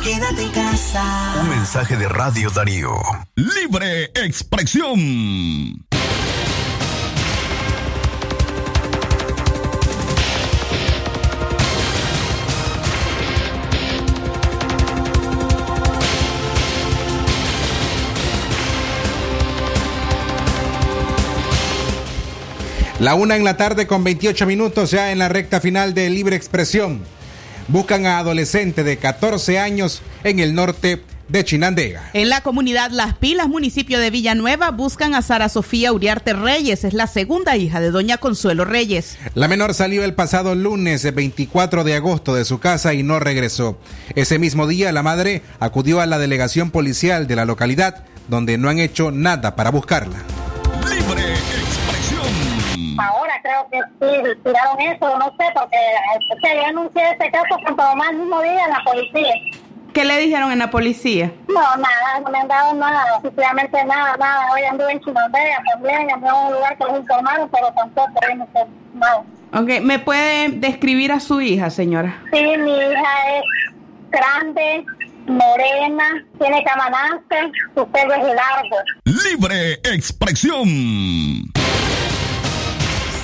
Quédate 0.05 0.43
en 0.43 0.51
casa. 0.51 1.35
Un 1.41 1.49
mensaje 1.49 1.97
de 1.97 2.09
Radio 2.09 2.51
Darío. 2.51 2.95
Libre 3.35 4.13
expresión. 4.15 5.85
La 22.99 23.15
una 23.15 23.37
en 23.37 23.45
la 23.45 23.59
tarde 23.59 23.87
con 23.87 24.05
28 24.05 24.47
minutos 24.47 24.91
ya 24.91 25.13
en 25.13 25.19
la 25.19 25.29
recta 25.29 25.61
final 25.61 25.93
de 25.93 26.09
Libre 26.09 26.35
Expresión. 26.35 27.03
Buscan 27.69 28.07
a 28.07 28.19
adolescente 28.19 28.85
de 28.85 28.97
14 28.97 29.59
años 29.59 30.01
en 30.25 30.41
el 30.41 30.55
norte 30.55 31.03
de 31.29 31.45
Chinandega. 31.45 32.09
En 32.15 32.31
la 32.31 32.41
comunidad 32.41 32.91
Las 32.93 33.15
Pilas, 33.19 33.49
municipio 33.49 33.99
de 33.99 34.09
Villanueva, 34.09 34.71
buscan 34.71 35.15
a 35.15 35.21
Sara 35.21 35.51
Sofía 35.51 35.93
Uriarte 35.93 36.33
Reyes. 36.33 36.85
Es 36.85 36.95
la 36.95 37.07
segunda 37.07 37.55
hija 37.59 37.81
de 37.81 37.91
doña 37.91 38.17
Consuelo 38.17 38.65
Reyes. 38.65 39.19
La 39.35 39.47
menor 39.47 39.75
salió 39.75 40.03
el 40.03 40.15
pasado 40.15 40.55
lunes 40.55 41.15
24 41.15 41.85
de 41.85 41.97
agosto 41.97 42.35
de 42.35 42.47
su 42.47 42.61
casa 42.61 42.95
y 42.95 43.03
no 43.03 43.21
regresó. 43.21 43.79
Ese 44.15 44.39
mismo 44.39 44.67
día 44.67 44.91
la 44.93 45.03
madre 45.03 45.43
acudió 45.61 46.01
a 46.01 46.07
la 46.07 46.19
delegación 46.19 46.71
policial 46.71 47.27
de 47.27 47.37
la 47.37 47.45
localidad 47.45 48.05
donde 48.29 48.57
no 48.57 48.71
han 48.71 48.79
hecho 48.79 49.11
nada 49.11 49.55
para 49.55 49.71
buscarla. 49.71 50.25
Creo 53.69 53.69
que 53.71 53.79
sí, 54.01 54.41
tiraron 54.45 54.81
eso, 54.81 55.19
no 55.19 55.27
sé, 55.39 55.45
porque 55.55 55.77
o 56.31 56.41
sea, 56.41 56.55
yo 56.55 56.67
anuncié 56.67 57.03
ese 57.03 57.31
caso 57.31 57.57
con 57.65 57.77
mamá 57.77 58.05
el 58.11 58.19
mismo 58.19 58.43
día 58.43 58.65
en 58.65 58.71
la 58.71 58.83
policía. 58.85 59.35
¿Qué 59.93 60.05
le 60.05 60.19
dijeron 60.19 60.53
en 60.53 60.59
la 60.59 60.71
policía? 60.71 61.33
No, 61.49 61.55
nada, 61.77 62.21
no 62.23 62.31
me 62.31 62.39
han 62.39 62.49
dado 62.49 62.75
nada, 62.75 63.21
sinceramente 63.23 63.83
nada, 63.85 64.15
nada. 64.19 64.53
Hoy 64.53 64.63
anduve 64.63 64.93
en 64.93 65.01
Chinandega 65.01 65.63
también, 65.73 66.11
anduve 66.11 66.29
en 66.29 66.47
un 66.47 66.53
lugar 66.53 66.77
que 66.77 66.85
los 66.85 66.99
informaron, 66.99 67.49
pero 67.51 67.73
tampoco 67.73 68.13
no 68.37 68.47
sé 68.53 68.67
nada. 68.93 69.23
Ok, 69.55 69.81
¿me 69.83 69.99
puede 69.99 70.51
describir 70.51 71.13
a 71.13 71.21
su 71.21 71.41
hija, 71.41 71.71
señora? 71.71 72.23
Sí, 72.31 72.43
mi 72.59 72.77
hija 72.77 73.37
es 73.37 73.45
grande, 74.11 74.85
morena, 75.27 76.25
tiene 76.39 76.63
camanante, 76.65 77.53
su 77.75 77.89
pelo 77.89 78.15
es 78.15 78.23
largo. 78.23 78.77
Libre 79.05 79.75
expresión. 79.85 81.55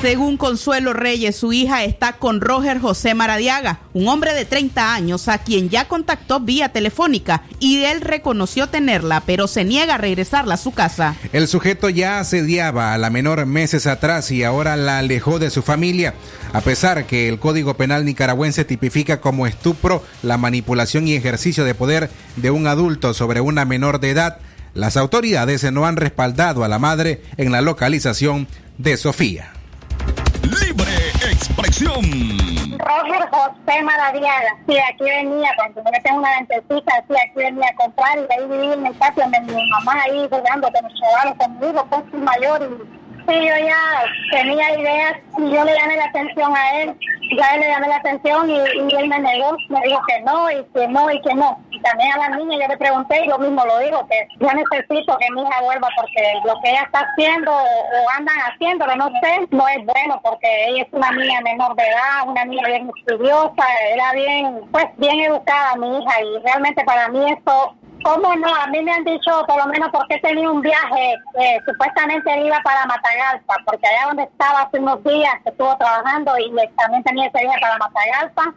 Según 0.02 0.36
Consuelo 0.36 0.94
Reyes, 0.94 1.36
su 1.36 1.52
hija 1.52 1.84
está 1.84 2.14
con 2.14 2.40
Roger 2.40 2.80
José 2.80 3.14
Maradiaga, 3.14 3.82
un 3.92 4.08
hombre 4.08 4.34
de 4.34 4.44
30 4.44 4.94
años 4.94 5.28
a 5.28 5.38
quien 5.38 5.70
ya 5.70 5.86
contactó 5.86 6.40
vía 6.40 6.70
telefónica 6.70 7.42
y 7.60 7.84
él 7.84 8.00
reconoció 8.00 8.66
tenerla, 8.66 9.22
pero 9.24 9.46
se 9.46 9.64
niega 9.64 9.94
a 9.94 9.98
regresarla 9.98 10.54
a 10.54 10.56
su 10.56 10.72
casa. 10.72 11.14
El 11.32 11.46
sujeto 11.46 11.88
ya 11.88 12.18
asediaba 12.18 12.92
a 12.92 12.98
la 12.98 13.10
menor 13.10 13.46
meses 13.46 13.86
atrás 13.86 14.32
y 14.32 14.42
ahora 14.42 14.74
la 14.74 14.98
alejó 14.98 15.38
de 15.38 15.50
su 15.50 15.62
familia, 15.62 16.14
a 16.52 16.62
pesar 16.62 17.06
que 17.06 17.28
el 17.28 17.38
Código 17.38 17.74
Penal 17.74 18.04
nicaragüense 18.04 18.64
tipifica 18.64 19.20
como 19.20 19.46
estupro 19.46 20.02
la 20.24 20.36
manipulación 20.36 21.06
y 21.06 21.14
ejercicio 21.14 21.64
de 21.64 21.76
poder 21.76 22.10
de 22.34 22.50
un 22.50 22.66
adulto 22.66 23.14
sobre 23.14 23.40
una 23.40 23.64
menor 23.64 24.00
de 24.00 24.10
edad. 24.10 24.38
Las 24.74 24.96
autoridades 24.96 25.62
no 25.70 25.86
han 25.86 25.94
respaldado 25.94 26.64
a 26.64 26.68
la 26.68 26.80
madre 26.80 27.22
en 27.36 27.52
la 27.52 27.60
localización 27.60 28.48
de 28.78 28.96
Sofía. 28.96 29.61
Expresión. 31.42 32.00
Roger 32.78 33.28
José 33.30 33.82
Maradiaga, 33.82 34.56
sí, 34.68 34.78
aquí 34.78 35.02
venía, 35.02 35.50
cuando 35.56 35.82
yo 35.82 36.02
tengo 36.04 36.18
una 36.18 36.36
dentecita, 36.36 37.04
sí, 37.08 37.14
aquí 37.14 37.34
venía 37.34 37.68
a 37.68 37.74
comprar 37.74 38.16
y 38.16 38.32
ahí 38.32 38.48
viví 38.48 38.72
en 38.72 38.86
el 38.86 38.94
patio 38.94 39.24
de 39.28 39.40
mi 39.40 39.70
mamá 39.70 39.94
ahí 40.04 40.28
jugando 40.30 40.70
con 40.70 40.84
mis 40.84 41.00
chavales 41.00 41.34
conmigo, 41.38 41.84
pues 41.90 42.02
soy 42.12 42.20
mayor 42.20 42.62
y 42.62 43.22
sí, 43.26 43.48
yo 43.48 43.66
ya 43.66 44.04
tenía 44.30 44.78
ideas 44.78 45.14
y 45.38 45.50
yo 45.50 45.64
le 45.64 45.76
llamé 45.76 45.96
la 45.96 46.04
atención 46.04 46.56
a 46.56 46.80
él, 46.80 46.96
ya 47.36 47.56
le 47.56 47.68
llamé 47.68 47.88
la 47.88 47.96
atención 47.96 48.48
y 48.48 48.94
él 48.94 49.08
me 49.08 49.18
negó, 49.18 49.56
me 49.68 49.80
dijo 49.82 50.00
que 50.06 50.20
no 50.20 50.48
y 50.48 50.64
que 50.72 50.86
no 50.86 51.10
y 51.10 51.20
que 51.22 51.34
no. 51.34 51.58
También 51.82 52.12
a 52.12 52.28
la 52.28 52.36
niña 52.36 52.58
yo 52.60 52.68
le 52.68 52.76
pregunté 52.76 53.24
y 53.24 53.28
lo 53.28 53.38
mismo 53.38 53.64
lo 53.64 53.78
digo, 53.78 54.06
que 54.06 54.28
yo 54.38 54.48
necesito 54.52 55.16
que 55.18 55.32
mi 55.32 55.42
hija 55.42 55.62
vuelva 55.62 55.88
porque 55.96 56.40
lo 56.44 56.60
que 56.60 56.70
ella 56.70 56.82
está 56.82 57.00
haciendo 57.00 57.52
o, 57.52 58.10
andan 58.16 58.36
haciendo, 58.50 58.86
no 58.96 59.10
sé, 59.20 59.48
no 59.50 59.68
es 59.68 59.84
bueno 59.84 60.20
porque 60.22 60.68
ella 60.68 60.82
es 60.82 60.88
una 60.92 61.10
niña 61.12 61.40
menor 61.40 61.74
de 61.76 61.82
edad, 61.82 62.26
una 62.26 62.44
niña 62.44 62.66
bien 62.66 62.90
estudiosa, 62.96 63.64
era 63.92 64.12
bien, 64.12 64.60
pues 64.70 64.86
bien 64.96 65.20
educada 65.20 65.76
mi 65.76 65.98
hija 65.98 66.22
y 66.22 66.42
realmente 66.42 66.84
para 66.84 67.08
mí 67.08 67.32
eso 67.32 67.76
¿Cómo 68.04 68.34
no? 68.34 68.52
A 68.52 68.66
mí 68.66 68.82
me 68.82 68.92
han 68.92 69.04
dicho, 69.04 69.30
por 69.46 69.58
lo 69.58 69.66
menos, 69.66 69.88
porque 69.92 70.18
tenía 70.18 70.50
un 70.50 70.60
viaje, 70.60 71.14
eh, 71.38 71.60
supuestamente 71.64 72.36
iba 72.40 72.58
para 72.64 72.84
Matagalpa, 72.86 73.54
porque 73.64 73.86
allá 73.86 74.08
donde 74.08 74.22
estaba 74.24 74.62
hace 74.62 74.80
unos 74.80 75.04
días 75.04 75.34
estuvo 75.44 75.76
trabajando 75.76 76.36
y 76.38 76.52
también 76.76 77.02
tenía 77.04 77.28
ese 77.28 77.42
viaje 77.42 77.60
para 77.60 77.78
Matagalpa. 77.78 78.54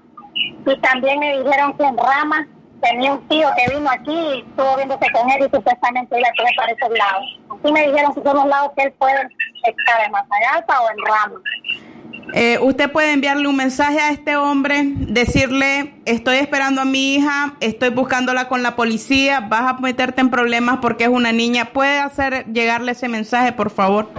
Y 0.65 0.81
también 0.81 1.19
me 1.19 1.37
dijeron 1.43 1.77
que 1.77 1.83
en 1.83 1.97
Rama 1.97 2.47
tenía 2.85 3.13
un 3.13 3.27
tío 3.27 3.47
que 3.57 3.75
vino 3.75 3.89
aquí 3.89 4.11
y 4.11 4.39
estuvo 4.39 4.75
viéndose 4.75 5.11
con 5.11 5.29
él 5.31 5.39
y 5.39 5.55
supuestamente 5.55 6.17
él 6.17 6.23
estuvo 6.23 6.47
para 6.55 6.71
esos 6.71 6.97
lados. 6.97 7.39
Sí 7.63 7.71
me 7.71 7.87
dijeron 7.87 8.13
que 8.13 8.21
son 8.21 8.35
los 8.37 8.47
lados 8.47 8.71
que 8.77 8.83
él 8.83 8.93
puede 8.93 9.15
estar 9.63 10.05
en 10.05 10.11
Matagalpa 10.11 10.81
o 10.81 10.89
en 10.91 10.97
Ramos. 11.05 11.41
Eh, 12.33 12.57
usted 12.59 12.91
puede 12.91 13.13
enviarle 13.13 13.47
un 13.47 13.55
mensaje 13.55 13.99
a 13.99 14.09
este 14.09 14.35
hombre, 14.35 14.81
decirle, 14.83 15.93
estoy 16.05 16.37
esperando 16.37 16.81
a 16.81 16.85
mi 16.85 17.15
hija, 17.15 17.53
estoy 17.59 17.89
buscándola 17.89 18.47
con 18.47 18.63
la 18.63 18.75
policía, 18.75 19.41
vas 19.41 19.73
a 19.73 19.73
meterte 19.79 20.21
en 20.21 20.29
problemas 20.29 20.79
porque 20.81 21.05
es 21.05 21.09
una 21.09 21.31
niña. 21.31 21.65
¿Puede 21.65 21.99
hacer 21.99 22.45
llegarle 22.45 22.91
ese 22.91 23.07
mensaje, 23.07 23.51
por 23.53 23.69
favor? 23.69 24.09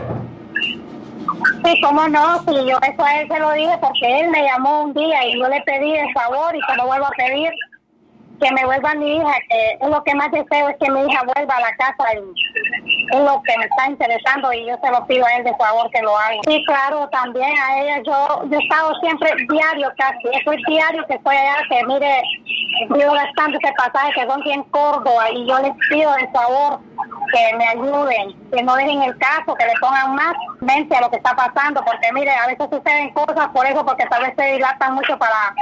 Sí, 1.65 1.81
cómo 1.83 2.09
no, 2.09 2.39
sí, 2.41 2.55
yo 2.69 2.79
eso 2.79 3.05
a 3.05 3.21
él 3.21 3.29
se 3.29 3.39
lo 3.39 3.53
dije 3.53 3.77
porque 3.81 4.21
él 4.21 4.31
me 4.31 4.45
llamó 4.45 4.85
un 4.85 4.95
día 4.95 5.27
y 5.27 5.39
yo 5.39 5.49
le 5.49 5.61
pedí 5.63 5.93
el 5.93 6.13
favor 6.13 6.55
y 6.55 6.61
se 6.63 6.77
lo 6.77 6.87
vuelvo 6.87 7.07
a 7.07 7.11
pedir 7.11 7.51
que 8.41 8.53
me 8.53 8.65
vuelva 8.65 8.95
mi 8.95 9.17
hija, 9.17 9.35
que 9.49 9.79
es 9.81 9.89
lo 9.89 10.03
que 10.05 10.15
más 10.15 10.31
deseo 10.31 10.69
es 10.69 10.77
que 10.79 10.91
mi 10.91 11.01
hija 11.01 11.23
vuelva 11.35 11.57
a 11.57 11.61
la 11.61 11.77
casa 11.77 12.15
y 12.15 13.15
es 13.15 13.21
lo 13.21 13.43
que 13.43 13.59
me 13.59 13.65
está 13.65 13.89
interesando 13.89 14.53
y 14.53 14.67
yo 14.67 14.77
se 14.83 14.91
lo 14.91 15.07
pido 15.07 15.25
a 15.27 15.37
él 15.37 15.45
de 15.45 15.55
favor 15.57 15.91
que 15.91 16.03
lo 16.03 16.17
haga. 16.17 16.37
Sí, 16.47 16.63
claro, 16.67 17.09
también 17.09 17.51
a 17.59 17.81
ella 17.81 18.03
yo, 18.05 18.45
yo 18.51 18.59
he 18.59 18.63
estado 18.63 18.95
siempre 19.01 19.31
diario 19.49 19.93
casi, 19.97 20.29
eso 20.33 20.53
es 20.53 20.61
diario 20.67 21.07
que 21.07 21.15
estoy 21.15 21.37
allá, 21.37 21.57
que 21.69 21.87
mire, 21.87 22.23
yo 22.91 23.13
gastando 23.13 23.59
ese 23.59 23.73
pasaje 23.75 24.13
que 24.15 24.27
son 24.27 24.43
100 24.43 24.63
Córdoba 24.65 25.31
y 25.31 25.47
yo 25.47 25.59
les 25.61 25.73
pido 25.89 26.13
de 26.15 26.29
favor 26.29 26.81
que 27.33 27.57
me 27.57 27.67
ayuden, 27.69 28.51
que 28.51 28.63
no 28.63 28.77
dejen 28.77 29.03
el 29.03 29.17
caso, 29.19 29.55
que 29.55 29.65
le 29.65 29.73
pongan 29.81 30.15
más 30.15 30.35
mente 30.61 30.97
a 30.97 31.01
lo 31.01 31.11
que 31.11 31.17
está 31.17 31.35
pasando, 31.35 31.83
porque 31.85 32.13
mire, 32.13 32.31
a 32.31 32.47
veces 32.47 32.69
suceden 32.71 33.13
cosas 33.15 33.49
por 33.49 33.67
eso, 33.67 33.85
porque 33.85 34.07
tal 34.07 34.23
vez 34.23 34.35
se 34.37 34.53
dilatan 34.53 34.95
mucho 34.95 35.19
para 35.19 35.55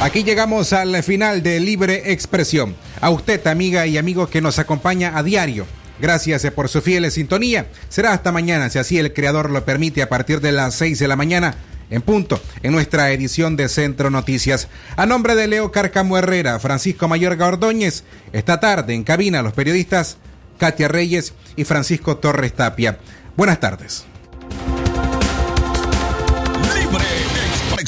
Aquí 0.01 0.24
llegamos 0.24 0.74
al 0.74 1.04
final 1.04 1.43
de 1.43 1.60
Libre 1.60 2.12
Expresión. 2.12 2.76
A 2.99 3.12
usted, 3.12 3.45
amiga 3.45 3.86
y 3.86 3.99
amigo 3.99 4.26
que 4.26 4.41
nos 4.41 4.58
acompaña 4.58 5.16
a 5.16 5.22
diario. 5.22 5.68
Gracias 5.99 6.43
eh, 6.45 6.51
por 6.51 6.69
su 6.69 6.81
fiel 6.81 7.09
sintonía. 7.11 7.67
Será 7.89 8.13
hasta 8.13 8.31
mañana, 8.31 8.69
si 8.69 8.79
así 8.79 8.97
el 8.97 9.13
creador 9.13 9.49
lo 9.49 9.63
permite, 9.65 10.01
a 10.01 10.09
partir 10.09 10.41
de 10.41 10.51
las 10.51 10.75
6 10.75 10.99
de 10.99 11.07
la 11.07 11.15
mañana 11.15 11.55
en 11.89 12.01
punto 12.01 12.41
en 12.63 12.71
nuestra 12.71 13.11
edición 13.11 13.55
de 13.55 13.69
Centro 13.69 14.09
Noticias. 14.09 14.67
A 14.95 15.05
nombre 15.05 15.35
de 15.35 15.47
Leo 15.47 15.71
Carcamo 15.71 16.17
Herrera, 16.17 16.59
Francisco 16.59 17.07
Mayorga 17.07 17.47
Ordóñez, 17.47 18.03
esta 18.31 18.59
tarde 18.59 18.93
en 18.93 19.03
cabina 19.03 19.41
los 19.41 19.53
periodistas 19.53 20.17
Katia 20.57 20.87
Reyes 20.87 21.33
y 21.55 21.65
Francisco 21.65 22.17
Torres 22.17 22.53
Tapia. 22.53 22.99
Buenas 23.35 23.59
tardes. 23.59 24.05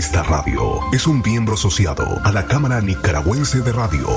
Esta 0.00 0.22
radio 0.22 0.80
es 0.94 1.06
un 1.06 1.20
miembro 1.20 1.56
asociado 1.56 2.06
a 2.24 2.32
la 2.32 2.46
Cámara 2.46 2.80
Nicaragüense 2.80 3.60
de 3.60 3.70
Radio. 3.70 4.08